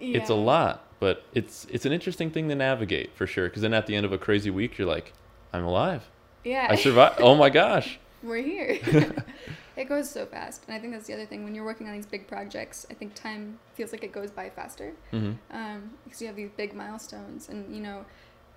it's 0.00 0.28
a 0.28 0.34
lot. 0.34 0.83
But 1.00 1.24
it's 1.34 1.66
it's 1.70 1.84
an 1.84 1.92
interesting 1.92 2.30
thing 2.30 2.48
to 2.48 2.54
navigate 2.54 3.14
for 3.16 3.26
sure. 3.26 3.48
Because 3.48 3.62
then 3.62 3.74
at 3.74 3.86
the 3.86 3.96
end 3.96 4.06
of 4.06 4.12
a 4.12 4.18
crazy 4.18 4.50
week, 4.50 4.78
you're 4.78 4.88
like, 4.88 5.12
I'm 5.52 5.64
alive. 5.64 6.08
Yeah, 6.44 6.66
I 6.68 6.76
survived. 6.76 7.16
oh 7.20 7.34
my 7.34 7.50
gosh. 7.50 7.98
we're 8.22 8.42
here. 8.42 8.78
it 9.76 9.84
goes 9.88 10.10
so 10.10 10.26
fast, 10.26 10.64
and 10.66 10.74
I 10.74 10.78
think 10.78 10.92
that's 10.92 11.06
the 11.06 11.14
other 11.14 11.26
thing. 11.26 11.44
When 11.44 11.54
you're 11.54 11.64
working 11.64 11.88
on 11.88 11.94
these 11.94 12.06
big 12.06 12.28
projects, 12.28 12.86
I 12.90 12.94
think 12.94 13.14
time 13.14 13.58
feels 13.74 13.92
like 13.92 14.04
it 14.04 14.12
goes 14.12 14.30
by 14.30 14.50
faster 14.50 14.92
hmm 15.10 15.32
um, 15.50 15.90
because 16.04 16.20
you 16.20 16.26
have 16.26 16.36
these 16.36 16.50
big 16.56 16.74
milestones, 16.74 17.48
and 17.48 17.74
you 17.74 17.82
know, 17.82 18.04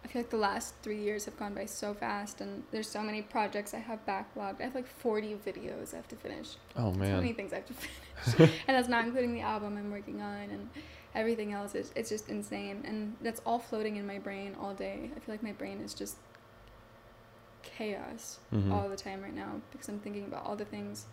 I 0.03 0.07
feel 0.07 0.21
like 0.21 0.29
the 0.29 0.37
last 0.37 0.75
three 0.83 1.01
years 1.01 1.25
have 1.25 1.37
gone 1.37 1.53
by 1.53 1.65
so 1.65 1.93
fast, 1.93 2.41
and 2.41 2.63
there's 2.71 2.89
so 2.89 3.01
many 3.01 3.21
projects 3.21 3.73
I 3.73 3.79
have 3.79 4.05
backlogged. 4.05 4.61
I 4.61 4.65
have 4.65 4.75
like 4.75 4.87
40 4.87 5.37
videos 5.45 5.93
I 5.93 5.97
have 5.97 6.07
to 6.09 6.15
finish. 6.15 6.55
Oh 6.75 6.91
man, 6.91 7.15
so 7.15 7.17
many 7.17 7.33
things 7.33 7.51
I 7.51 7.57
have 7.57 7.65
to 7.65 7.73
finish, 7.73 8.51
and 8.67 8.77
that's 8.77 8.89
not 8.89 9.05
including 9.05 9.33
the 9.33 9.41
album 9.41 9.77
I'm 9.77 9.91
working 9.91 10.21
on 10.21 10.49
and 10.49 10.69
everything 11.15 11.53
else. 11.53 11.75
is 11.75 11.91
it's 11.95 12.09
just 12.09 12.29
insane, 12.29 12.83
and 12.85 13.15
that's 13.21 13.41
all 13.45 13.59
floating 13.59 13.95
in 13.95 14.05
my 14.07 14.19
brain 14.19 14.55
all 14.59 14.73
day. 14.73 15.09
I 15.15 15.19
feel 15.19 15.33
like 15.33 15.43
my 15.43 15.51
brain 15.53 15.81
is 15.81 15.93
just 15.93 16.17
chaos 17.63 18.39
Mhm. 18.53 18.71
all 18.71 18.87
the 18.89 18.95
time 18.95 19.21
right 19.21 19.33
now 19.35 19.61
because 19.71 19.87
I'm 19.89 19.99
thinking 19.99 20.25
about 20.25 20.45
all 20.45 20.55
the 20.55 20.65
things 20.65 21.05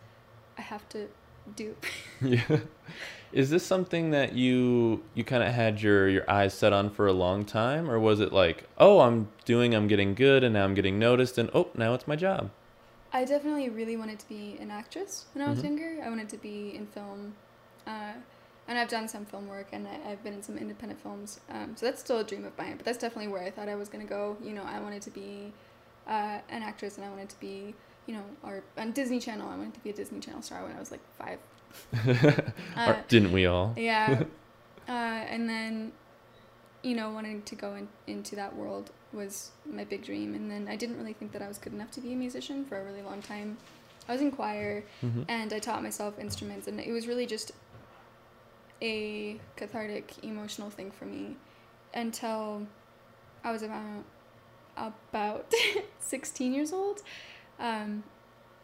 I 0.56 0.62
have 0.62 0.88
to 0.90 1.08
do 1.56 1.76
Yeah. 2.22 2.60
Is 3.32 3.50
this 3.50 3.66
something 3.66 4.12
that 4.12 4.32
you 4.34 5.02
you 5.14 5.24
kind 5.24 5.42
of 5.42 5.52
had 5.52 5.82
your 5.82 6.08
your 6.08 6.28
eyes 6.30 6.54
set 6.54 6.72
on 6.72 6.88
for 6.88 7.06
a 7.06 7.12
long 7.12 7.44
time, 7.44 7.90
or 7.90 7.98
was 7.98 8.20
it 8.20 8.32
like, 8.32 8.64
oh, 8.78 9.00
I'm 9.00 9.28
doing, 9.44 9.74
I'm 9.74 9.88
getting 9.88 10.14
good, 10.14 10.42
and 10.44 10.54
now 10.54 10.64
I'm 10.64 10.72
getting 10.74 10.98
noticed, 10.98 11.36
and 11.36 11.50
oh, 11.52 11.68
now 11.74 11.92
it's 11.94 12.06
my 12.06 12.16
job? 12.16 12.50
I 13.12 13.24
definitely 13.24 13.68
really 13.68 13.96
wanted 13.96 14.18
to 14.20 14.28
be 14.28 14.56
an 14.60 14.70
actress 14.70 15.26
when 15.34 15.44
I 15.46 15.50
was 15.50 15.58
Mhm. 15.60 15.64
younger. 15.64 16.02
I 16.04 16.08
wanted 16.08 16.28
to 16.30 16.38
be 16.38 16.74
in 16.74 16.86
film, 16.86 17.34
uh, 17.86 18.12
and 18.68 18.78
I've 18.78 18.88
done 18.88 19.08
some 19.08 19.24
film 19.26 19.46
work, 19.48 19.68
and 19.72 19.86
I, 19.86 20.10
I've 20.12 20.22
been 20.24 20.34
in 20.34 20.42
some 20.42 20.56
independent 20.58 21.00
films. 21.02 21.40
Um, 21.50 21.76
so 21.76 21.86
that's 21.86 22.00
still 22.00 22.18
a 22.18 22.24
dream 22.24 22.44
of 22.44 22.56
mine. 22.56 22.76
But 22.76 22.84
that's 22.86 22.98
definitely 22.98 23.28
where 23.32 23.42
I 23.42 23.50
thought 23.50 23.68
I 23.68 23.74
was 23.74 23.88
gonna 23.88 24.04
go. 24.04 24.36
You 24.42 24.52
know, 24.54 24.62
I 24.64 24.80
wanted 24.80 25.02
to 25.02 25.10
be 25.10 25.52
uh, 26.08 26.38
an 26.48 26.62
actress, 26.62 26.96
and 26.96 27.04
I 27.06 27.10
wanted 27.10 27.28
to 27.30 27.40
be, 27.40 27.74
you 28.06 28.14
know, 28.14 28.22
or 28.42 28.62
on 28.78 28.92
Disney 28.92 29.18
Channel. 29.20 29.48
I 29.48 29.56
wanted 29.56 29.74
to 29.74 29.80
be 29.80 29.90
a 29.90 29.94
Disney 29.94 30.20
Channel 30.20 30.42
star 30.42 30.62
when 30.62 30.72
I 30.76 30.78
was 30.78 30.90
like 30.90 31.00
five. 31.18 31.38
Uh, 32.76 32.90
Or 32.90 33.04
didn't 33.08 33.32
we 33.32 33.46
all? 33.46 33.74
Yeah. 33.76 34.22
uh, 34.88 34.90
and 34.92 35.48
then, 35.48 35.92
you 36.82 36.94
know, 36.94 37.10
wanting 37.10 37.42
to 37.42 37.54
go 37.54 37.74
in, 37.74 37.88
into 38.06 38.36
that 38.36 38.54
world 38.54 38.90
was 39.12 39.50
my 39.66 39.84
big 39.84 40.04
dream. 40.04 40.34
And 40.34 40.50
then 40.50 40.68
I 40.68 40.76
didn't 40.76 40.98
really 40.98 41.12
think 41.14 41.32
that 41.32 41.42
I 41.42 41.48
was 41.48 41.58
good 41.58 41.72
enough 41.72 41.90
to 41.92 42.00
be 42.00 42.12
a 42.12 42.16
musician 42.16 42.64
for 42.64 42.80
a 42.80 42.84
really 42.84 43.02
long 43.02 43.22
time. 43.22 43.56
I 44.08 44.12
was 44.12 44.20
in 44.20 44.30
choir 44.32 44.84
Mhm. 45.02 45.24
and 45.28 45.52
I 45.52 45.58
taught 45.58 45.82
myself 45.82 46.18
instruments, 46.18 46.68
and 46.68 46.78
it 46.78 46.92
was 46.92 47.06
really 47.08 47.26
just 47.26 47.52
a 48.84 49.40
cathartic, 49.56 50.12
emotional 50.22 50.68
thing 50.68 50.90
for 50.90 51.06
me 51.06 51.36
until 51.94 52.66
I 53.42 53.50
was 53.50 53.62
about 53.62 54.04
about 54.76 55.52
16 56.00 56.52
years 56.52 56.72
old. 56.72 57.02
Um, 57.58 58.02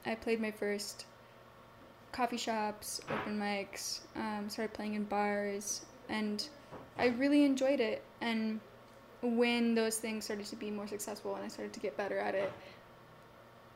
I 0.05 0.15
played 0.15 0.41
my 0.41 0.51
first 0.51 1.07
coffee 2.13 2.37
shops, 2.37 3.01
open 3.11 3.39
mics, 3.39 4.01
um, 4.17 4.49
started 4.49 4.75
playing 4.75 4.95
in 4.95 5.05
bars, 5.05 5.83
and 6.09 6.47
I 6.99 7.07
really 7.07 7.45
enjoyed 7.45 7.81
it. 7.81 8.03
And 8.21 8.61
when 9.23 9.75
those 9.75 9.99
things 9.99 10.25
started 10.25 10.47
to 10.47 10.57
be 10.57 10.71
more 10.71 10.87
successful 10.89 11.35
and 11.37 11.45
I 11.45 11.49
started 11.49 11.73
to 11.75 11.81
get 11.81 11.97
better 11.97 12.19
at 12.19 12.35
it, 12.35 12.53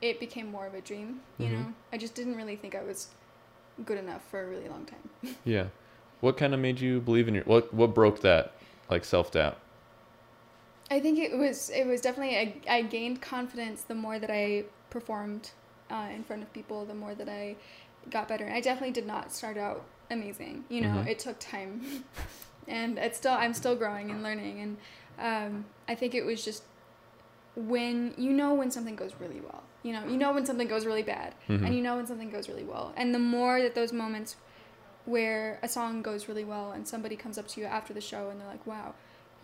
it 0.03 0.19
became 0.21 0.51
more 0.51 0.67
of 0.67 0.75
a 0.75 0.81
dream, 0.81 1.21
you 1.39 1.49
Mhm. 1.49 1.53
know? 1.53 1.75
I 1.93 1.97
just 1.99 2.15
didn't 2.15 2.37
really 2.37 2.57
think 2.57 2.75
I 2.75 2.83
was 2.83 3.09
good 3.85 3.99
enough 3.99 4.23
for 4.31 4.43
a 4.43 4.47
really 4.47 4.69
long 4.69 4.85
time. 4.85 5.09
Yeah. 5.45 5.69
What 6.25 6.39
kind 6.39 6.55
of 6.55 6.61
made 6.61 6.81
you 6.81 7.01
believe 7.01 7.29
in 7.29 7.35
your 7.35 7.45
what 7.45 7.75
what 7.75 7.93
broke 7.93 8.23
that 8.23 8.53
like 8.89 9.05
self-doubt? 9.05 9.59
I 10.91 10.99
think 10.99 11.19
it 11.19 11.37
was 11.37 11.69
it 11.69 11.87
was 11.87 12.01
definitely 12.01 12.39
I, 12.39 12.55
I 12.79 12.81
gained 12.81 13.21
confidence 13.21 13.83
the 13.83 13.95
more 13.95 14.19
that 14.19 14.31
I 14.31 14.65
performed 14.89 15.51
uh, 15.91 16.09
in 16.15 16.25
front 16.25 16.43
of 16.43 16.51
people, 16.55 16.87
the 16.87 16.95
more 16.95 17.15
that 17.15 17.29
I 17.29 17.57
got 18.09 18.27
better. 18.27 18.47
And 18.47 18.55
I 18.55 18.63
definitely 18.63 18.93
did 18.93 19.07
not 19.07 19.33
start 19.33 19.59
out 19.59 19.85
amazing. 20.11 20.65
You 20.71 20.81
know, 20.81 20.95
Mhm. 21.03 21.09
it 21.09 21.19
took 21.19 21.39
time, 21.41 21.83
and 22.69 22.97
it's 22.99 23.19
still 23.19 23.35
I'm 23.35 23.53
still 23.53 23.77
growing 23.77 24.11
and 24.11 24.23
learning. 24.23 24.61
And 24.61 24.77
um, 25.19 25.67
I 25.89 25.95
think 25.95 26.15
it 26.15 26.25
was 26.25 26.43
just 26.43 26.63
when 27.55 28.15
you 28.17 28.33
know 28.33 28.55
when 28.55 28.71
something 28.71 28.97
goes 28.97 29.13
really 29.21 29.43
well. 29.43 29.63
You 29.83 29.93
know, 29.93 30.07
you 30.07 30.17
know 30.17 30.33
when 30.33 30.47
something 30.47 30.69
goes 30.69 30.87
really 30.87 31.03
bad, 31.03 31.35
Mhm. 31.51 31.67
and 31.67 31.75
you 31.75 31.83
know 31.83 31.97
when 31.97 32.07
something 32.07 32.31
goes 32.31 32.49
really 32.49 32.65
well. 32.65 32.95
And 32.97 33.15
the 33.15 33.19
more 33.19 33.61
that 33.61 33.75
those 33.75 33.93
moments 33.93 34.37
where 35.05 35.59
a 35.63 35.69
song 35.69 36.03
goes 36.03 36.29
really 36.29 36.45
well 36.45 36.73
and 36.73 36.87
somebody 36.87 37.17
comes 37.17 37.39
up 37.39 37.47
to 37.49 37.61
you 37.61 37.67
after 37.67 37.93
the 37.93 38.01
show 38.01 38.31
and 38.31 38.41
they're 38.41 38.49
like, 38.49 38.67
"Wow, 38.67 38.95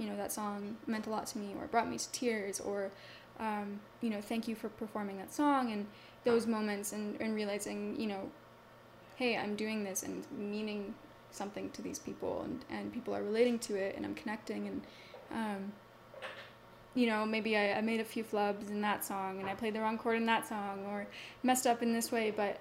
you 0.01 0.09
know 0.09 0.17
that 0.17 0.33
song 0.33 0.79
meant 0.87 1.07
a 1.07 1.11
lot 1.11 1.27
to 1.27 1.39
me 1.39 1.55
or 1.61 1.67
brought 1.67 1.89
me 1.89 1.99
to 1.99 2.11
tears 2.11 2.59
or 2.59 2.91
um, 3.39 3.81
you 4.01 4.11
know 4.11 4.21
thank 4.21 4.49
you 4.49 4.55
for 4.55 4.71
performing 4.71 5.19
that 5.19 5.33
song 5.33 5.71
and 5.71 5.87
those 6.25 6.47
moments 6.47 6.93
and, 6.93 7.21
and 7.21 7.35
realizing 7.35 7.99
you 8.01 8.07
know 8.07 8.31
hey 9.17 9.37
i'm 9.37 9.55
doing 9.55 9.85
this 9.85 10.03
and 10.03 10.25
meaning 10.37 10.95
something 11.31 11.71
to 11.71 11.83
these 11.83 11.99
people 11.99 12.43
and, 12.45 12.65
and 12.71 12.93
people 12.93 13.15
are 13.15 13.23
relating 13.23 13.59
to 13.59 13.77
it 13.77 13.95
and 13.97 14.05
i'm 14.05 14.15
connecting 14.15 14.67
and 14.67 14.83
um, 15.33 15.73
you 16.95 17.07
know 17.07 17.25
maybe 17.27 17.57
I, 17.57 17.75
I 17.75 17.81
made 17.83 18.01
a 18.01 18.05
few 18.05 18.25
flubs 18.25 18.71
in 18.71 18.81
that 18.81 19.05
song 19.05 19.39
and 19.39 19.49
i 19.49 19.55
played 19.55 19.75
the 19.75 19.81
wrong 19.81 19.99
chord 19.99 20.17
in 20.17 20.27
that 20.27 20.49
song 20.49 20.85
or 20.89 21.07
messed 21.43 21.67
up 21.67 21.83
in 21.83 21.93
this 21.93 22.11
way 22.11 22.33
but 22.35 22.59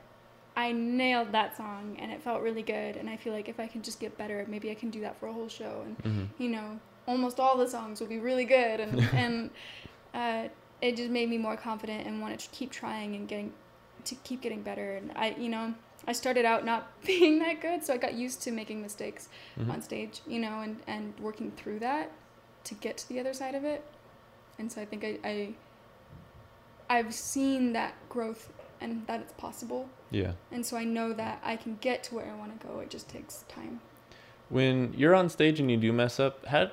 i 0.63 0.71
nailed 0.71 1.29
that 1.39 1.49
song 1.61 1.85
and 2.01 2.07
it 2.15 2.19
felt 2.27 2.39
really 2.47 2.65
good 2.75 2.93
and 2.99 3.05
i 3.13 3.15
feel 3.23 3.33
like 3.37 3.47
if 3.53 3.59
i 3.65 3.67
can 3.73 3.81
just 3.81 3.99
get 4.03 4.11
better 4.17 4.37
maybe 4.53 4.67
i 4.71 4.75
can 4.81 4.89
do 4.97 5.01
that 5.05 5.15
for 5.19 5.27
a 5.27 5.33
whole 5.37 5.49
show 5.59 5.73
and 5.85 5.95
Mhm. 6.09 6.25
you 6.43 6.49
know, 6.55 6.69
almost 7.11 7.39
all 7.43 7.55
the 7.63 7.67
songs 7.75 7.95
will 8.01 8.11
be 8.17 8.19
really 8.29 8.45
good, 8.57 8.79
and 8.83 8.91
and 9.23 9.35
uh, 10.21 10.43
it 10.87 10.91
just 11.01 11.11
made 11.19 11.27
me 11.33 11.37
more 11.47 11.57
confident 11.69 12.01
and 12.07 12.13
wanted 12.25 12.39
to 12.45 12.49
keep 12.57 12.69
trying 12.71 13.09
and 13.17 13.27
getting 13.31 13.51
to 14.09 14.13
keep 14.27 14.39
getting 14.45 14.61
better. 14.69 14.87
And 14.97 15.11
I, 15.23 15.27
you 15.45 15.49
know, 15.55 15.65
I 16.07 16.13
started 16.13 16.45
out 16.51 16.61
not 16.71 16.81
being 17.11 17.39
that 17.39 17.57
good, 17.65 17.79
so 17.85 17.89
I 17.93 17.97
got 17.97 18.13
used 18.25 18.39
to 18.45 18.51
making 18.61 18.79
mistakes 18.81 19.23
Mhm. 19.59 19.69
on 19.73 19.81
stage, 19.89 20.15
you 20.33 20.39
know, 20.45 20.55
and 20.65 20.73
and 20.87 21.05
working 21.27 21.49
through 21.59 21.79
that 21.89 22.07
to 22.67 22.73
get 22.85 22.93
to 23.01 23.05
the 23.11 23.17
other 23.19 23.33
side 23.41 23.55
of 23.59 23.63
it. 23.73 23.81
And 24.59 24.71
so 24.71 24.77
I 24.83 24.85
think 24.85 25.01
I, 25.03 25.13
I 25.33 25.35
I've 26.89 27.13
seen 27.13 27.73
that 27.73 27.93
growth 28.09 28.43
and 28.81 29.05
that 29.07 29.19
it's 29.21 29.33
possible, 29.33 29.89
Yeah. 30.11 30.33
and 30.51 30.65
so 30.65 30.77
I 30.77 30.83
know 30.83 31.13
that 31.13 31.39
I 31.43 31.55
can 31.55 31.77
get 31.81 32.03
to 32.05 32.15
where 32.15 32.31
I 32.31 32.35
want 32.37 32.59
to 32.59 32.67
go. 32.67 32.79
It 32.79 32.89
just 32.89 33.09
takes 33.09 33.43
time. 33.47 33.81
When 34.49 34.93
you're 34.97 35.13
on 35.15 35.29
stage 35.29 35.59
and 35.59 35.69
you 35.69 35.77
do 35.77 35.91
mess 35.93 36.19
up, 36.19 36.45
how 36.47 36.71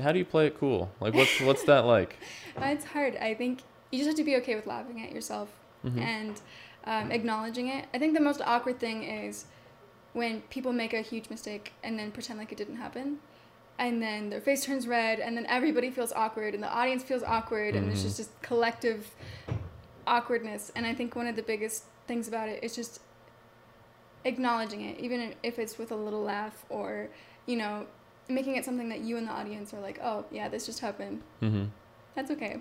how 0.00 0.12
do 0.12 0.18
you 0.18 0.24
play 0.26 0.46
it 0.46 0.58
cool? 0.58 0.90
Like 1.00 1.14
what's 1.14 1.40
what's 1.40 1.64
that 1.64 1.80
like? 1.94 2.16
It's 2.56 2.84
hard. 2.84 3.16
I 3.16 3.34
think 3.34 3.60
you 3.90 3.98
just 3.98 4.08
have 4.08 4.16
to 4.16 4.24
be 4.24 4.36
okay 4.36 4.54
with 4.54 4.66
laughing 4.66 5.02
at 5.02 5.12
yourself 5.12 5.48
Mhm. 5.84 5.98
and 5.98 6.40
um, 6.84 7.10
acknowledging 7.10 7.68
it. 7.68 7.86
I 7.94 7.98
think 7.98 8.14
the 8.14 8.20
most 8.20 8.40
awkward 8.44 8.78
thing 8.78 9.02
is 9.02 9.46
when 10.12 10.40
people 10.50 10.72
make 10.72 10.92
a 10.94 11.00
huge 11.02 11.28
mistake 11.30 11.72
and 11.82 11.98
then 11.98 12.10
pretend 12.12 12.38
like 12.38 12.52
it 12.52 12.58
didn't 12.58 12.76
happen. 12.76 13.18
And 13.78 14.00
then 14.00 14.30
their 14.30 14.40
face 14.40 14.64
turns 14.64 14.86
red, 14.88 15.20
and 15.20 15.36
then 15.36 15.44
everybody 15.46 15.90
feels 15.90 16.10
awkward, 16.12 16.54
and 16.54 16.62
the 16.62 16.72
audience 16.72 17.02
feels 17.02 17.22
awkward, 17.22 17.76
and 17.76 17.90
it's 17.90 18.00
Mhm. 18.00 18.04
just 18.04 18.16
this 18.16 18.28
collective 18.40 19.10
awkwardness. 20.06 20.70
And 20.76 20.86
I 20.86 20.94
think 20.94 21.16
one 21.16 21.26
of 21.26 21.36
the 21.36 21.42
biggest 21.42 21.84
things 22.06 22.28
about 22.28 22.48
it 22.48 22.62
is 22.62 22.74
just 22.74 23.00
acknowledging 24.24 24.82
it, 24.82 24.98
even 25.00 25.34
if 25.42 25.58
it's 25.58 25.78
with 25.78 25.90
a 25.92 25.96
little 25.96 26.22
laugh 26.22 26.64
or, 26.68 27.08
you 27.46 27.56
know, 27.56 27.86
making 28.28 28.56
it 28.56 28.64
something 28.64 28.88
that 28.88 29.00
you 29.00 29.16
and 29.16 29.26
the 29.28 29.32
audience 29.32 29.72
are 29.72 29.80
like, 29.80 30.00
oh, 30.02 30.24
yeah, 30.30 30.48
this 30.48 30.66
just 30.66 30.80
happened. 30.80 31.22
Mhm. 31.42 31.68
That's 32.14 32.30
okay. 32.32 32.60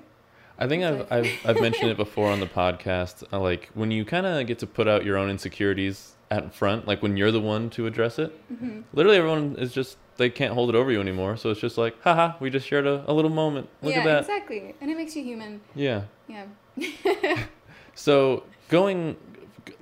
I 0.57 0.67
think 0.67 0.83
I've, 0.83 1.11
I've 1.11 1.29
I've 1.45 1.61
mentioned 1.61 1.89
it 1.91 1.97
before 1.97 2.29
on 2.31 2.39
the 2.39 2.45
podcast. 2.47 3.23
uh, 3.33 3.39
Like 3.39 3.69
when 3.73 3.91
you 3.91 4.05
kind 4.05 4.25
of 4.25 4.45
get 4.47 4.59
to 4.59 4.67
put 4.67 4.87
out 4.87 5.03
your 5.03 5.17
own 5.17 5.29
insecurities 5.29 6.13
out 6.35 6.53
front, 6.53 6.87
like 6.87 7.01
when 7.01 7.17
you're 7.17 7.31
the 7.31 7.41
one 7.41 7.69
to 7.71 7.87
address 7.87 8.19
it. 8.19 8.31
hmm 8.47 8.81
Literally, 8.93 9.17
everyone 9.17 9.55
is 9.57 9.73
just 9.73 9.97
they 10.17 10.29
can't 10.29 10.53
hold 10.53 10.69
it 10.69 10.75
over 10.75 10.91
you 10.91 11.01
anymore. 11.01 11.35
So 11.37 11.49
it's 11.49 11.59
just 11.59 11.77
like, 11.77 12.01
haha, 12.03 12.35
we 12.39 12.49
just 12.49 12.67
shared 12.67 12.87
a, 12.87 13.03
a 13.07 13.13
little 13.13 13.31
moment. 13.31 13.69
Look 13.81 13.93
yeah, 13.93 13.99
at 14.01 14.05
that. 14.05 14.19
exactly. 14.21 14.75
And 14.79 14.89
it 14.89 14.97
makes 14.97 15.15
you 15.15 15.23
human. 15.23 15.61
Yeah. 15.73 16.03
Yeah. 16.27 16.45
So 17.95 18.43
going 18.67 19.15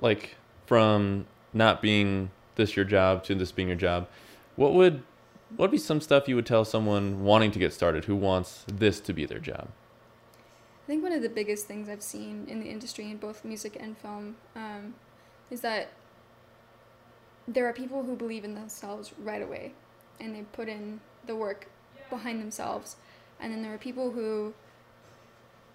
like 0.00 0.36
from 0.66 1.26
not 1.52 1.82
being 1.82 2.30
this 2.54 2.76
your 2.76 2.84
job 2.84 3.24
to 3.24 3.34
this 3.34 3.50
being 3.52 3.68
your 3.68 3.76
job, 3.76 4.08
what 4.56 4.72
would 4.72 5.02
what 5.56 5.64
would 5.66 5.70
be 5.72 5.78
some 5.78 6.00
stuff 6.00 6.28
you 6.28 6.36
would 6.36 6.46
tell 6.46 6.64
someone 6.64 7.24
wanting 7.24 7.50
to 7.52 7.58
get 7.58 7.72
started 7.72 8.04
who 8.06 8.16
wants 8.16 8.64
this 8.72 9.00
to 9.00 9.12
be 9.12 9.26
their 9.26 9.40
job? 9.40 9.68
I 10.84 10.86
think 10.86 11.02
one 11.02 11.12
of 11.12 11.22
the 11.22 11.28
biggest 11.28 11.66
things 11.66 11.88
I've 11.88 12.02
seen 12.02 12.46
in 12.48 12.60
the 12.60 12.66
industry 12.66 13.10
in 13.10 13.16
both 13.16 13.44
music 13.44 13.76
and 13.80 13.96
film 13.98 14.36
um, 14.54 14.94
is 15.50 15.60
that 15.62 15.88
there 17.46 17.66
are 17.68 17.72
people 17.72 18.02
who 18.02 18.16
believe 18.16 18.44
in 18.44 18.54
themselves 18.54 19.12
right 19.18 19.42
away 19.42 19.72
and 20.20 20.34
they 20.34 20.42
put 20.52 20.68
in 20.68 21.00
the 21.26 21.36
work 21.36 21.68
behind 22.10 22.40
themselves. 22.40 22.96
And 23.40 23.52
then 23.52 23.62
there 23.62 23.74
are 23.74 23.78
people 23.78 24.12
who 24.12 24.54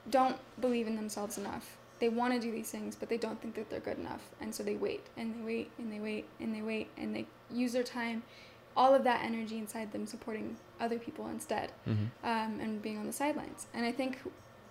don't 0.10 0.38
believe 0.60 0.88
in 0.88 0.96
themselves 0.96 1.38
enough. 1.38 1.78
They 2.00 2.10
want 2.10 2.34
to 2.34 2.40
do 2.40 2.52
these 2.52 2.72
things, 2.72 2.96
but 2.96 3.10
they 3.10 3.18
don't 3.18 3.42
think 3.42 3.56
that 3.56 3.70
they're 3.70 3.80
good 3.82 3.98
enough. 4.00 4.30
And 4.40 4.56
so 4.56 4.64
they 4.64 4.76
wait 4.76 5.06
and 5.18 5.36
they 5.36 5.46
wait 5.46 5.72
and 5.78 5.92
they 5.92 6.00
wait 6.00 6.26
and 6.40 6.56
they 6.56 6.62
wait 6.62 6.88
and 6.98 7.16
they 7.16 7.26
use 7.52 7.74
their 7.74 7.84
time, 7.84 8.24
all 8.78 8.96
of 8.96 9.04
that 9.04 9.24
energy 9.24 9.58
inside 9.58 9.92
them 9.92 10.08
supporting 10.08 10.56
other 10.80 10.98
people 10.98 11.28
instead 11.28 11.72
Mm-hmm. 11.88 12.06
um, 12.24 12.60
and 12.62 12.82
being 12.82 12.98
on 12.98 13.06
the 13.06 13.14
sidelines. 13.14 13.68
And 13.74 13.86
I 13.86 13.92
think 13.92 14.20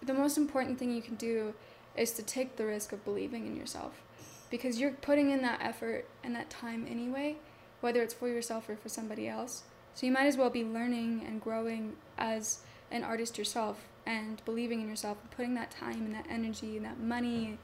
the 0.02 0.14
most 0.14 0.38
important 0.38 0.78
thing 0.78 0.90
you 0.93 1.02
can 1.02 1.17
do 1.17 1.52
is 1.97 2.12
to 2.12 2.23
take 2.23 2.57
the 2.57 2.64
risk 2.64 2.93
of 2.93 3.05
believing 3.05 3.47
in 3.47 3.57
yourself 3.57 4.02
because 4.50 4.81
you're 4.81 4.93
putting 4.93 5.31
in 5.31 5.43
that 5.43 5.61
effort 5.62 6.07
and 6.25 6.35
that 6.35 6.50
time 6.50 6.87
anyway, 6.88 7.37
whether 7.81 8.02
it's 8.02 8.14
for 8.14 8.28
yourself 8.28 8.69
or 8.69 8.76
for 8.76 8.88
somebody 8.88 9.28
else. 9.28 9.62
So 9.95 10.07
you 10.07 10.12
might 10.12 10.26
as 10.26 10.37
well 10.37 10.50
be 10.50 10.64
learning 10.64 11.25
and 11.26 11.40
growing 11.40 11.97
as 12.17 12.61
an 12.90 13.05
artist 13.05 13.37
yourself 13.37 13.87
and 14.07 14.43
believing 14.45 14.81
in 14.81 14.88
yourself 14.88 15.19
and 15.23 15.31
putting 15.31 15.55
that 15.55 15.71
time 15.71 15.97
and 16.07 16.14
that 16.14 16.26
energy 16.31 16.76
and 16.76 16.87
that 16.87 16.99
money 16.99 17.59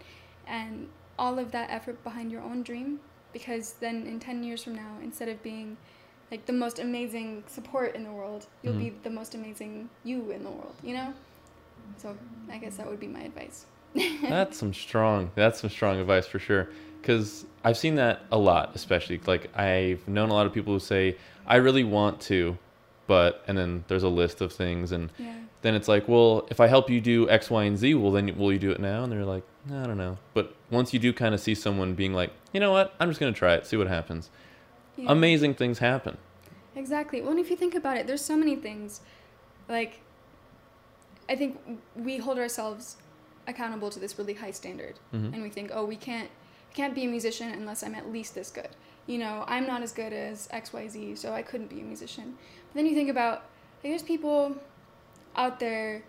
and 0.46 0.88
all 1.18 1.38
of 1.38 1.52
that 1.52 1.70
effort 1.70 2.02
behind 2.04 2.30
your 2.30 2.42
own 2.42 2.62
dream 2.62 3.00
because 3.32 3.74
then 3.80 4.06
in 4.06 4.20
10 4.20 4.42
years 4.44 4.62
from 4.64 4.74
now 4.74 4.96
instead 5.02 5.28
of 5.28 5.42
being 5.42 5.76
like 6.30 6.44
the 6.46 6.52
most 6.52 6.78
amazing 6.78 7.42
support 7.46 7.94
in 7.94 8.04
the 8.04 8.10
world 8.12 8.46
you'll 8.62 8.74
Mhm. 8.74 8.78
be 8.78 8.90
the 9.04 9.10
most 9.10 9.34
amazing 9.34 9.88
you 10.02 10.30
in 10.32 10.42
the 10.44 10.50
world 10.50 10.74
you 10.82 10.92
know 10.92 11.14
so 11.96 12.16
i 12.50 12.58
guess 12.58 12.76
that 12.76 12.86
would 12.86 13.00
be 13.00 13.06
my 13.06 13.20
advice 13.22 13.64
that's 14.22 14.56
some 14.58 14.72
strong. 14.74 15.30
That's 15.34 15.60
some 15.60 15.70
strong 15.70 15.98
advice 16.00 16.26
for 16.26 16.38
sure. 16.38 16.68
Because 17.00 17.44
I've 17.62 17.76
seen 17.76 17.96
that 17.96 18.22
a 18.32 18.38
lot, 18.38 18.72
especially 18.74 19.20
like 19.26 19.56
I've 19.56 20.06
known 20.08 20.30
a 20.30 20.34
lot 20.34 20.46
of 20.46 20.52
people 20.52 20.72
who 20.72 20.80
say, 20.80 21.16
"I 21.46 21.56
really 21.56 21.84
want 21.84 22.20
to," 22.22 22.56
but 23.06 23.42
and 23.46 23.56
then 23.58 23.84
there's 23.88 24.02
a 24.02 24.08
list 24.08 24.40
of 24.40 24.52
things, 24.52 24.90
and 24.92 25.10
Yeah. 25.18 25.34
then 25.62 25.74
it's 25.74 25.88
like, 25.88 26.08
well, 26.08 26.46
if 26.50 26.60
I 26.60 26.66
help 26.66 26.88
you 26.90 27.00
do 27.00 27.28
X, 27.28 27.50
Y, 27.50 27.64
and 27.64 27.76
Z, 27.78 27.94
well, 27.94 28.10
then 28.12 28.36
will 28.38 28.52
you 28.52 28.58
do 28.58 28.70
it 28.70 28.80
now? 28.80 29.02
And 29.04 29.12
they're 29.12 29.24
like, 29.24 29.44
I 29.70 29.86
don't 29.86 29.98
know. 29.98 30.18
But 30.34 30.54
once 30.70 30.92
you 30.94 30.98
do 30.98 31.12
kind 31.12 31.34
of 31.34 31.40
see 31.40 31.54
someone 31.54 31.94
being 31.94 32.12
like, 32.14 32.30
you 32.52 32.60
know 32.60 32.72
what, 32.72 32.94
I'm 32.98 33.08
just 33.10 33.20
gonna 33.20 33.32
try 33.32 33.54
it, 33.54 33.66
see 33.66 33.76
what 33.76 33.86
happens. 33.88 34.30
yeah. 34.96 35.10
Amazing 35.12 35.54
things 35.54 35.78
happen. 35.80 36.16
Exactly. 36.76 37.20
Well, 37.20 37.30
and 37.32 37.38
if 37.40 37.50
you 37.50 37.56
think 37.56 37.74
about 37.74 37.96
it, 37.98 38.06
there's 38.06 38.24
so 38.24 38.36
many 38.36 38.56
things. 38.56 39.00
Like, 39.68 40.00
I 41.28 41.36
think 41.36 41.58
we 41.96 42.18
hold 42.18 42.38
ourselves 42.38 42.96
accountable 43.46 43.90
to 43.90 43.98
this 44.00 44.18
really 44.18 44.34
high 44.34 44.50
standard, 44.50 44.98
Mhm. 45.12 45.32
and 45.34 45.42
we 45.42 45.50
think, 45.50 45.70
oh, 45.72 45.84
we 45.84 45.96
can't, 45.96 46.28
I 46.70 46.74
can't 46.74 46.94
be 46.94 47.04
a 47.04 47.08
musician 47.08 47.50
unless 47.52 47.82
I'm 47.82 47.94
at 47.94 48.10
least 48.10 48.34
this 48.34 48.50
good. 48.50 48.68
You 49.06 49.18
know, 49.18 49.44
I'm 49.46 49.66
not 49.66 49.82
as 49.82 49.92
good 49.92 50.12
as 50.12 50.48
X, 50.50 50.72
Y, 50.72 50.88
Z, 50.88 51.16
so 51.16 51.32
I 51.32 51.42
couldn't 51.42 51.68
be 51.68 51.80
a 51.80 51.84
musician. 51.84 52.36
But 52.68 52.74
then 52.74 52.86
you 52.86 52.94
think 52.94 53.10
about, 53.10 53.32
like, 53.82 53.90
there's 53.92 54.02
people 54.02 54.56
out 55.36 55.60
there 55.60 56.02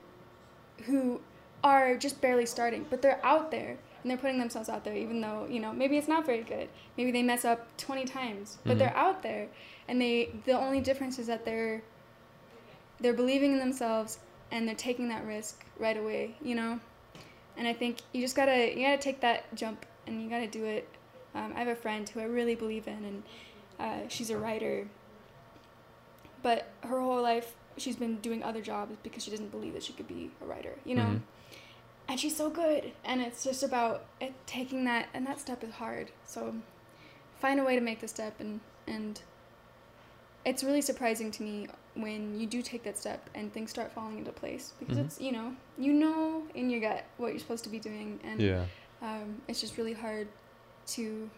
who 0.86 1.20
are 1.64 1.98
just 1.98 2.22
barely 2.22 2.46
starting, 2.46 2.86
but 2.90 3.02
they're 3.02 3.20
out 3.26 3.52
there 3.52 3.78
and 4.02 4.12
they're 4.12 4.18
putting 4.18 4.38
themselves 4.40 4.70
out 4.70 4.84
there, 4.84 4.96
even 4.96 5.20
though 5.20 5.48
you 5.50 5.60
know 5.60 5.74
maybe 5.74 5.98
it's 5.98 6.08
not 6.08 6.26
very 6.26 6.44
good. 6.44 6.70
Maybe 6.96 7.10
they 7.12 7.24
mess 7.24 7.44
up 7.44 7.76
twenty 7.78 8.06
times, 8.06 8.60
but 8.64 8.76
Mhm. 8.76 8.80
they're 8.80 8.96
out 8.96 9.24
there, 9.24 9.48
and 9.88 10.00
they 10.00 10.30
the 10.46 10.52
only 10.54 10.80
difference 10.80 11.18
is 11.18 11.26
that 11.28 11.44
they're 11.44 11.82
they're 13.00 13.14
believing 13.14 13.54
in 13.54 13.60
themselves 13.60 14.20
and 14.52 14.68
they're 14.68 14.76
taking 14.76 15.10
that 15.10 15.26
risk 15.26 15.66
right 15.80 15.98
away, 15.98 16.36
you 16.42 16.56
know. 16.56 16.80
And 17.58 17.68
I 17.68 17.74
think 17.74 18.00
you 18.12 18.22
just 18.22 18.36
gotta 18.36 18.74
you 18.78 18.86
gotta 18.86 18.98
take 19.02 19.22
that 19.22 19.54
jump 19.56 19.86
and 20.08 20.22
you 20.22 20.30
gotta 20.30 20.48
do 20.48 20.66
it. 20.66 20.88
Um, 21.34 21.54
I 21.56 21.60
have 21.60 21.68
a 21.68 21.76
friend 21.76 22.08
who 22.08 22.20
I 22.20 22.24
really 22.26 22.56
believe 22.56 22.88
in, 22.88 23.04
and 23.06 23.24
uh, 23.80 24.08
she's 24.08 24.30
a 24.30 24.38
writer. 24.38 24.88
But 26.42 26.68
her 26.82 27.00
whole 27.00 27.22
life, 27.22 27.56
she's 27.78 27.96
been 27.96 28.18
doing 28.18 28.44
other 28.44 28.62
jobs 28.62 28.96
because 29.04 29.24
she 29.24 29.32
doesn't 29.32 29.52
believe 29.52 29.74
that 29.74 29.84
she 29.84 29.94
could 29.94 30.08
be 30.08 30.32
a 30.42 30.46
writer, 30.46 30.76
you 30.86 30.96
know. 30.96 31.04
Mhm. 31.04 31.22
And 32.08 32.20
she's 32.20 32.36
so 32.38 32.50
good, 32.52 32.92
and 33.04 33.20
it's 33.20 33.44
just 33.44 33.64
about 33.64 34.06
it, 34.22 34.34
taking 34.46 34.86
that, 34.86 35.08
and 35.14 35.26
that 35.26 35.40
step 35.40 35.64
is 35.64 35.74
hard. 35.74 36.12
So 36.26 36.54
find 37.40 37.60
a 37.60 37.64
way 37.64 37.76
to 37.76 37.82
make 37.82 38.00
the 38.00 38.08
step, 38.08 38.40
and 38.40 38.60
and 38.88 39.22
it's 40.46 40.64
really 40.64 40.82
surprising 40.82 41.32
to 41.32 41.42
me 41.44 41.68
when 41.96 42.40
you 42.40 42.46
do 42.46 42.62
take 42.62 42.84
that 42.84 42.98
step 42.98 43.30
and 43.36 43.52
things 43.54 43.70
start 43.70 43.92
falling 43.92 44.18
into 44.18 44.32
place 44.32 44.74
because 44.80 44.98
Mhm. 44.98 45.06
it's 45.06 45.22
you 45.22 45.32
know 45.32 45.56
you 45.78 45.94
know 45.94 46.44
in 46.54 46.70
your 46.70 46.80
gut 46.82 47.06
what 47.18 47.30
you're 47.32 47.40
supposed 47.40 47.64
to 47.64 47.70
be 47.70 47.80
doing, 47.80 48.20
and 48.24 48.42
Yeah. 48.42 48.66
um, 49.02 49.42
it's 49.48 49.60
just 49.62 49.78
really 49.78 49.94
hard 49.94 50.28
to 50.88 51.30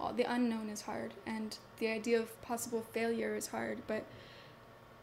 all 0.00 0.12
the 0.12 0.22
unknown 0.24 0.68
is 0.70 0.82
hard 0.82 1.12
and 1.26 1.58
the 1.78 1.88
idea 1.88 2.20
of 2.20 2.40
possible 2.42 2.82
failure 2.92 3.34
is 3.34 3.48
hard 3.48 3.78
but 3.88 4.04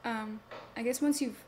um, 0.06 0.40
i 0.78 0.82
guess 0.84 1.02
once 1.02 1.22
you've 1.22 1.44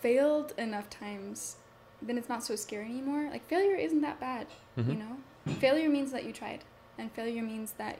failed 0.00 0.54
enough 0.56 0.88
times 0.88 1.56
then 2.00 2.16
it's 2.16 2.28
not 2.28 2.42
so 2.44 2.56
scary 2.56 2.86
anymore 2.86 3.28
like 3.30 3.44
failure 3.48 3.76
isn't 3.76 4.00
that 4.00 4.18
bad 4.20 4.46
you 4.76 4.84
Mhm. 4.84 4.98
know 4.98 5.16
failure 5.60 5.88
means 5.88 6.10
that 6.12 6.24
you 6.24 6.32
tried 6.32 6.64
and 6.96 7.12
failure 7.12 7.42
means 7.42 7.72
that 7.72 7.98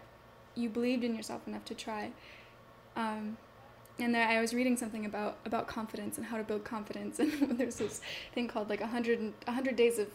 you 0.54 0.68
believed 0.70 1.04
in 1.04 1.14
yourself 1.14 1.46
enough 1.46 1.64
to 1.66 1.74
try 1.74 2.10
um, 2.96 3.36
and 3.98 4.14
there, 4.14 4.26
I 4.28 4.40
was 4.40 4.54
reading 4.54 4.76
something 4.76 5.04
about 5.06 5.38
about 5.44 5.66
confidence 5.66 6.16
and 6.18 6.26
how 6.26 6.36
to 6.36 6.44
build 6.44 6.64
confidence, 6.64 7.18
and 7.20 7.58
there's 7.58 7.76
this 7.76 8.00
thing 8.34 8.48
called 8.48 8.68
like 8.68 8.80
a 8.80 8.86
hundred 8.86 9.32
a 9.46 9.52
hundred 9.52 9.76
days 9.76 9.98
of 9.98 10.08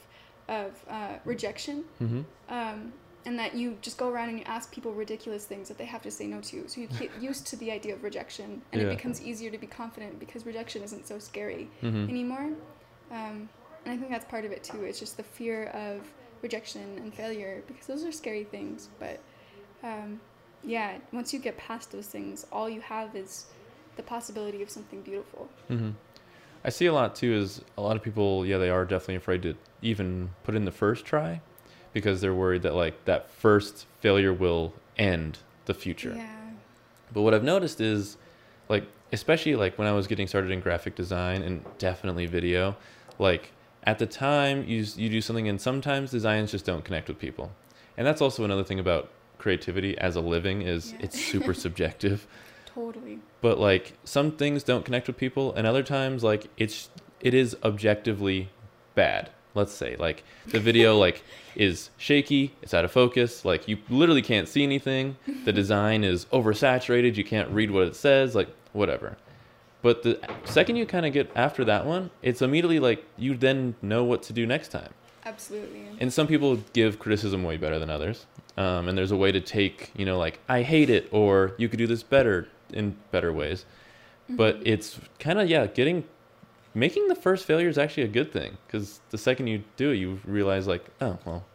of 0.48 0.72
uh, 0.90 1.14
rejection, 1.26 1.86
Mm-hmm. 2.02 2.22
um, 2.54 2.94
and 3.26 3.40
that 3.40 3.56
you 3.56 3.78
just 3.82 3.98
go 3.98 4.10
around 4.10 4.28
and 4.30 4.38
you 4.38 4.44
ask 4.46 4.70
people 4.74 4.92
ridiculous 4.94 5.46
things 5.46 5.70
that 5.70 5.78
they 5.78 5.86
have 5.86 6.02
to 6.02 6.12
say 6.12 6.28
no 6.28 6.42
to, 6.42 6.68
so 6.68 6.82
you 6.82 6.88
get 6.88 7.10
used 7.22 7.48
to 7.48 7.56
the 7.56 7.72
idea 7.72 7.94
of 7.94 8.04
rejection, 8.04 8.62
and 8.72 8.82
Yeah. 8.82 8.88
it 8.88 8.98
becomes 8.98 9.22
easier 9.22 9.50
to 9.52 9.58
be 9.58 9.68
confident 9.68 10.20
because 10.20 10.46
rejection 10.46 10.84
isn't 10.84 11.08
so 11.08 11.20
scary 11.20 11.70
Mm-hmm. 11.82 12.10
anymore. 12.10 12.50
Um, 13.12 13.50
and 13.86 13.94
I 13.94 13.98
think 13.98 14.10
that's 14.12 14.26
part 14.26 14.44
of 14.46 14.52
it 14.52 14.64
too. 14.64 14.84
It's 14.84 15.00
just 15.00 15.18
the 15.18 15.24
fear 15.24 15.66
of 15.68 16.02
rejection 16.42 16.98
and 16.98 17.14
failure 17.14 17.64
because 17.68 17.86
those 17.88 18.04
are 18.06 18.12
scary 18.12 18.44
things. 18.44 18.90
But 19.00 19.20
um, 19.84 20.20
yeah, 20.64 20.98
once 21.12 21.34
you 21.34 21.40
get 21.40 21.58
past 21.58 21.92
those 21.92 22.08
things, 22.08 22.46
all 22.52 22.70
you 22.70 22.82
have 22.82 23.16
is 23.16 23.46
the 23.96 24.04
possibility 24.04 24.62
of 24.62 24.70
something 24.70 25.02
beautiful. 25.02 25.50
hmm 25.68 25.92
I 26.66 26.70
see 26.70 26.86
a 26.86 26.94
lot 26.94 27.14
too. 27.16 27.34
Is 27.34 27.62
a 27.78 27.82
lot 27.82 27.98
of 27.98 28.04
people, 28.04 28.46
yeah, 28.46 28.58
they 28.58 28.70
are 28.70 28.86
definitely 28.86 29.16
afraid 29.16 29.42
to 29.44 29.56
even 29.82 30.30
put 30.44 30.56
in 30.56 30.64
the 30.64 30.72
first 30.72 31.04
try 31.04 31.42
because 31.92 32.22
they're 32.22 32.34
worried 32.34 32.62
that 32.64 32.74
like 32.74 33.04
that 33.06 33.30
first 33.30 33.86
failure 34.00 34.34
will 34.34 34.74
end 34.98 35.40
the 35.66 35.74
future. 35.74 36.14
Yeah. 36.16 36.52
But 37.14 37.24
what 37.24 37.34
I've 37.34 37.44
noticed 37.44 37.82
is, 37.82 38.18
like, 38.70 38.86
especially 39.12 39.56
like 39.56 39.78
when 39.78 39.88
I 39.88 39.92
was 39.92 40.08
getting 40.08 40.26
started 40.26 40.52
in 40.52 40.62
graphic 40.62 40.96
design 40.96 41.42
and 41.42 41.64
definitely 41.80 42.26
video, 42.28 42.78
like 43.20 43.52
at 43.84 44.00
the 44.00 44.06
time 44.08 44.64
you 44.66 44.86
you 44.96 45.10
do 45.10 45.20
something 45.20 45.50
and 45.50 45.60
sometimes 45.60 46.12
designs 46.12 46.50
just 46.52 46.66
don't 46.66 46.86
connect 46.86 47.10
with 47.10 47.20
people, 47.20 47.52
and 47.98 48.08
that's 48.08 48.22
also 48.22 48.46
another 48.46 48.64
thing 48.64 48.80
about 48.80 49.10
creativity 49.38 49.98
as 49.98 50.16
a 50.16 50.22
living 50.22 50.62
is 50.62 50.94
Yeah. 50.94 51.06
it's 51.06 51.20
super 51.20 51.54
subjective. 51.66 52.26
Totally. 52.74 53.20
But 53.42 53.60
like 53.60 53.94
some 54.04 54.32
things 54.32 54.64
don't 54.64 54.86
connect 54.86 55.08
with 55.08 55.18
people, 55.18 55.54
and 55.54 55.68
other 55.68 55.84
times 55.84 56.24
like 56.24 56.48
it's 56.58 56.90
it 57.20 57.34
is 57.34 57.56
objectively 57.64 58.50
bad. 58.96 59.30
Let's 59.56 59.72
say 59.72 59.96
like 59.98 60.24
the 60.48 60.60
video 60.60 60.98
like 61.06 61.24
is 61.56 61.90
shaky, 61.98 62.56
it's 62.62 62.74
out 62.74 62.86
of 62.86 62.92
focus, 62.92 63.46
like 63.46 63.68
you 63.68 63.78
literally 63.90 64.22
can't 64.22 64.48
see 64.48 64.64
anything. 64.64 65.18
The 65.46 65.54
design 65.62 66.04
is 66.04 66.26
oversaturated, 66.26 67.16
you 67.16 67.24
can't 67.24 67.50
read 67.50 67.72
what 67.72 67.84
it 67.84 67.96
says, 67.96 68.36
like 68.36 68.50
whatever. 68.72 69.18
But 69.82 70.04
the 70.04 70.20
second 70.46 70.78
you 70.78 70.86
kind 70.86 71.06
of 71.06 71.14
get 71.14 71.30
after 71.36 71.66
that 71.66 71.86
one, 71.86 72.10
it's 72.22 72.42
immediately 72.42 72.80
like 72.80 73.06
you 73.18 73.36
then 73.36 73.76
know 73.82 74.04
what 74.04 74.24
to 74.24 74.34
do 74.34 74.48
next 74.48 74.70
time. 74.70 74.94
Absolutely. 75.26 75.86
And 76.00 76.12
some 76.12 76.28
people 76.28 76.58
give 76.74 77.00
criticism 77.00 77.44
way 77.44 77.58
better 77.58 77.80
than 77.80 77.90
others. 77.90 78.26
Um, 78.58 78.88
and 78.88 78.98
there's 78.98 79.12
a 79.12 79.18
way 79.18 79.32
to 79.32 79.42
take, 79.42 79.92
you 79.96 80.06
know, 80.06 80.18
like, 80.18 80.40
I 80.48 80.62
hate 80.62 80.90
it, 80.90 81.08
or 81.12 81.54
you 81.58 81.70
could 81.70 81.80
do 81.80 81.88
this 81.88 82.04
better 82.04 82.48
in 82.72 82.96
better 83.12 83.32
ways. 83.34 83.66
But 84.30 84.60
Mhm. 84.60 84.68
it's 84.68 85.00
kind 85.20 85.40
of, 85.40 85.50
yeah, 85.50 85.68
getting, 85.68 86.06
making 86.74 87.08
the 87.10 87.16
first 87.16 87.46
failure 87.46 87.68
is 87.68 87.78
actually 87.78 88.04
a 88.04 88.08
good 88.08 88.32
thing. 88.32 88.58
Because 88.66 89.02
the 89.10 89.18
second 89.18 89.48
you 89.48 89.64
do 89.76 89.92
it, 89.92 89.96
you 89.96 90.20
realize, 90.26 90.66
like, 90.68 90.86
oh, 91.02 91.18
well, 91.26 91.46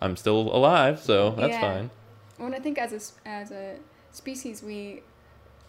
I'm 0.00 0.16
still 0.16 0.54
alive, 0.54 1.00
so 1.00 1.30
that's 1.30 1.54
Yeah. 1.54 1.60
fine. 1.60 1.90
Well, 2.38 2.46
and 2.46 2.54
I 2.54 2.60
think 2.60 2.78
as 2.78 2.92
a, 2.92 3.28
as 3.28 3.50
a 3.50 3.76
species, 4.12 4.62
we 4.62 5.02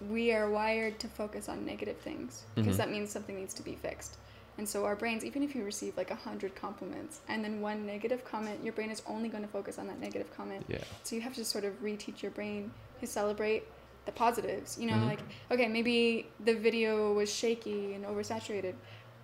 we 0.09 0.31
are 0.31 0.49
wired 0.49 0.97
to 0.97 1.09
focus 1.09 1.49
on 1.49 1.65
negative 1.65 1.97
things 1.97 2.43
because 2.55 2.75
Mhm. 2.75 2.77
that 2.77 2.89
means 2.89 3.09
something 3.11 3.35
needs 3.35 3.53
to 3.55 3.61
be 3.61 3.75
fixed. 3.75 4.15
And 4.57 4.65
so 4.67 4.85
our 4.85 4.95
brains, 4.95 5.25
even 5.25 5.43
if 5.43 5.53
you 5.53 5.65
receive 5.65 5.97
like 5.97 6.09
a 6.09 6.15
hundred 6.15 6.55
compliments 6.55 7.19
and 7.27 7.43
then 7.43 7.59
one 7.59 7.85
negative 7.85 8.23
comment, 8.23 8.63
your 8.63 8.71
brain 8.71 8.91
is 8.91 9.01
only 9.05 9.27
going 9.27 9.43
to 9.43 9.49
focus 9.49 9.77
on 9.77 9.87
that 9.87 9.99
negative 9.99 10.33
comment. 10.37 10.65
Yeah. 10.69 10.77
So 11.03 11.17
you 11.17 11.21
have 11.21 11.33
to 11.35 11.43
sort 11.43 11.65
of 11.65 11.73
reteach 11.83 12.21
your 12.21 12.31
brain 12.31 12.71
to 13.01 13.07
celebrate 13.07 13.65
the 14.05 14.11
positives. 14.11 14.77
You 14.79 14.87
know, 14.87 14.95
Mhm. 14.95 15.05
like 15.07 15.19
okay, 15.51 15.67
maybe 15.67 16.27
the 16.43 16.53
video 16.55 17.13
was 17.13 17.33
shaky 17.33 17.93
and 17.93 18.05
oversaturated, 18.05 18.75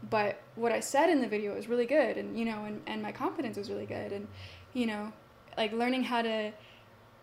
but 0.09 0.41
what 0.55 0.71
I 0.71 0.79
said 0.79 1.09
in 1.09 1.21
the 1.21 1.27
video 1.27 1.55
was 1.55 1.67
really 1.67 1.85
good, 1.85 2.17
and 2.17 2.37
you 2.37 2.45
know, 2.45 2.65
and, 2.65 2.81
and 2.87 3.01
my 3.01 3.11
confidence 3.11 3.57
was 3.57 3.69
really 3.69 3.85
good, 3.85 4.11
and 4.11 4.27
you 4.73 4.85
know, 4.85 5.11
like 5.57 5.71
learning 5.73 6.03
how 6.03 6.21
to 6.21 6.51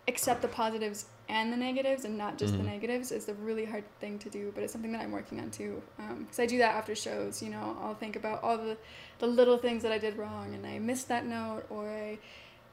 accept 0.07 0.41
the 0.41 0.47
positives 0.49 1.05
and 1.29 1.53
the 1.53 1.55
negatives 1.55 2.03
and 2.03 2.17
not 2.17 2.37
just 2.37 2.57
the 2.57 2.63
Mhm. 2.63 2.65
negatives 2.65 3.09
is 3.13 3.29
a 3.29 3.33
really 3.35 3.63
hard 3.63 3.85
thing 4.01 4.19
to 4.19 4.29
do 4.29 4.51
but 4.53 4.61
it's 4.61 4.73
something 4.73 4.91
that 4.91 4.99
i'm 5.01 5.13
working 5.13 5.39
on 5.39 5.49
too 5.49 5.81
because 6.19 6.39
i 6.39 6.45
do 6.45 6.57
that 6.57 6.75
after 6.75 6.93
shows 6.93 7.41
you 7.41 7.49
know 7.49 7.77
i'll 7.81 7.95
think 7.95 8.17
about 8.17 8.43
all 8.43 8.57
the, 8.57 8.75
the 9.19 9.25
little 9.27 9.57
things 9.57 9.81
that 9.81 9.93
i 9.93 9.97
did 9.97 10.17
wrong 10.17 10.53
and 10.53 10.67
i 10.67 10.77
missed 10.77 11.07
that 11.07 11.25
note 11.25 11.63
or 11.69 11.87
i 11.89 12.19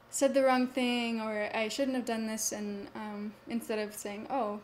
said 0.09 0.33
the 0.33 0.43
wrong 0.43 0.67
thing 0.67 1.21
or 1.21 1.49
i 1.53 1.69
shouldn't 1.69 1.95
have 1.95 2.03
done 2.05 2.27
this 2.27 2.51
and 2.51 2.89
um, 2.95 3.31
instead 3.47 3.79
of 3.79 3.93
saying 3.95 4.27
oh 4.29 4.59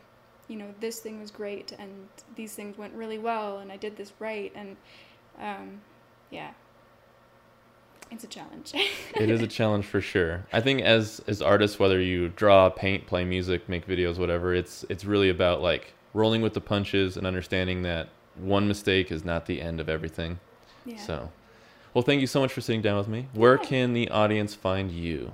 you 0.47 0.55
know 0.55 0.73
this 0.79 0.99
thing 0.99 1.19
was 1.19 1.31
great 1.31 1.73
and 1.77 2.07
these 2.35 2.53
things 2.53 2.77
went 2.77 2.93
really 2.93 3.17
well 3.17 3.59
and 3.59 3.71
i 3.71 3.77
did 3.77 3.97
this 3.97 4.13
right 4.19 4.51
and 4.55 4.77
um, 5.39 5.81
yeah 6.31 6.51
it's 8.09 8.23
a 8.23 8.27
challenge 8.27 8.73
it 9.15 9.29
is 9.29 9.41
a 9.41 9.47
challenge 9.47 9.85
for 9.85 9.99
sure. 9.99 10.45
I 10.53 10.61
think 10.61 10.81
as 10.81 11.21
as 11.27 11.41
artists, 11.41 11.77
whether 11.77 11.99
you 11.99 12.29
draw, 12.29 12.69
paint, 12.69 13.05
play 13.05 13.25
music, 13.25 13.67
make 13.67 13.85
videos, 13.85 14.17
whatever, 14.17 14.53
it's 14.55 14.85
it's 14.87 15.03
really 15.03 15.29
about 15.29 15.61
like 15.61 15.93
rolling 16.13 16.41
with 16.41 16.53
the 16.53 16.61
punches 16.61 17.17
and 17.17 17.27
understanding 17.27 17.81
that 17.83 18.07
one 18.35 18.65
mistake 18.67 19.11
is 19.11 19.25
not 19.25 19.45
the 19.45 19.61
end 19.61 19.81
of 19.81 19.89
everything. 19.89 20.39
yeah 20.85 20.95
So, 21.05 21.31
well, 21.93 22.01
thank 22.01 22.21
you 22.21 22.27
so 22.27 22.39
much 22.39 22.53
for 22.53 22.61
sitting 22.61 22.81
down 22.81 22.97
with 22.97 23.09
me. 23.09 23.27
Where 23.33 23.57
Yeah. 23.57 23.65
can 23.65 23.91
the 23.93 24.07
audience 24.09 24.55
find 24.55 24.89
you? 24.89 25.33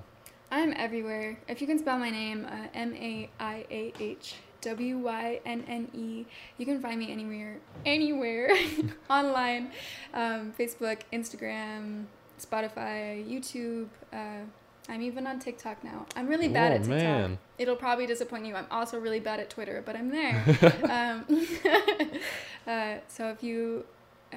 I'm 0.50 0.74
everywhere. 0.76 1.38
If 1.48 1.62
you 1.62 1.68
can 1.68 1.78
spell 1.78 2.00
my 2.00 2.10
name, 2.10 2.48
uh, 2.50 2.68
M 2.74 2.96
A 2.96 3.30
I 3.40 3.66
A 3.70 3.94
H 4.00 4.36
W 4.64 4.98
Y 4.98 5.40
N 5.46 5.64
N 5.68 5.88
E, 5.94 6.26
you 6.58 6.66
can 6.66 6.82
find 6.82 7.00
me 7.00 7.12
anywhere, 7.12 7.58
anywhere 7.86 8.50
online, 9.10 9.72
um, 10.14 10.54
Facebook, 10.58 11.00
Instagram, 11.12 12.06
Spotify, 12.40 13.24
YouTube. 13.28 13.88
Uh, 14.12 14.46
I'm 14.90 15.02
even 15.02 15.26
on 15.28 15.40
TikTok 15.40 15.82
now. 15.84 16.06
I'm 16.16 16.28
really 16.28 16.50
bad 16.50 16.72
Oh, 16.72 16.76
at 16.76 16.82
TikTok. 16.82 16.98
man. 17.00 17.40
It'll 17.58 17.76
probably 17.78 18.06
disappoint 18.06 18.46
you. 18.46 18.56
I'm 18.56 18.68
also 18.70 19.00
really 19.00 19.20
bad 19.22 19.40
at 19.40 19.50
Twitter, 19.50 19.82
but 19.86 19.96
I'm 19.96 20.10
there. 20.10 20.44
um, 20.90 21.26
uh, 22.68 22.96
so 23.08 23.30
if 23.30 23.42
you 23.44 23.86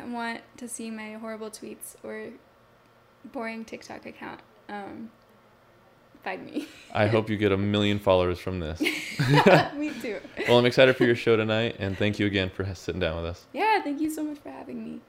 want 0.09 0.43
to 0.59 0.69
see 0.69 0.91
my 0.91 1.15
horrible 1.15 1.51
tweets 1.51 1.97
or 2.05 2.29
boring 3.25 3.65
TikTok 3.65 4.07
account, 4.07 4.41
um, 4.69 5.11
find 6.27 6.45
me. 6.45 6.67
I 6.93 7.07
hope 7.07 7.31
you 7.31 7.37
get 7.37 7.53
a 7.53 7.57
million 7.57 8.01
followers 8.01 8.41
from 8.41 8.59
this. 8.59 8.81
me 9.77 9.93
too. 10.03 10.19
Well, 10.49 10.59
I'm 10.59 10.67
excited 10.67 10.97
for 10.97 11.05
your 11.05 11.15
show 11.15 11.37
tonight, 11.37 11.77
and 11.79 11.97
thank 11.97 12.19
you 12.19 12.27
again 12.27 12.51
for 12.51 12.67
sitting 12.75 13.01
down 13.01 13.15
with 13.17 13.27
us. 13.27 13.47
Yeah, 13.53 13.81
thank 13.81 14.01
you 14.01 14.11
so 14.11 14.25
much 14.25 14.39
for 14.39 14.51
having 14.51 14.83
me. 14.85 15.01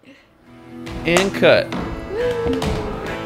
And 1.07 1.33
cut. 1.33 1.71
There 1.71 3.16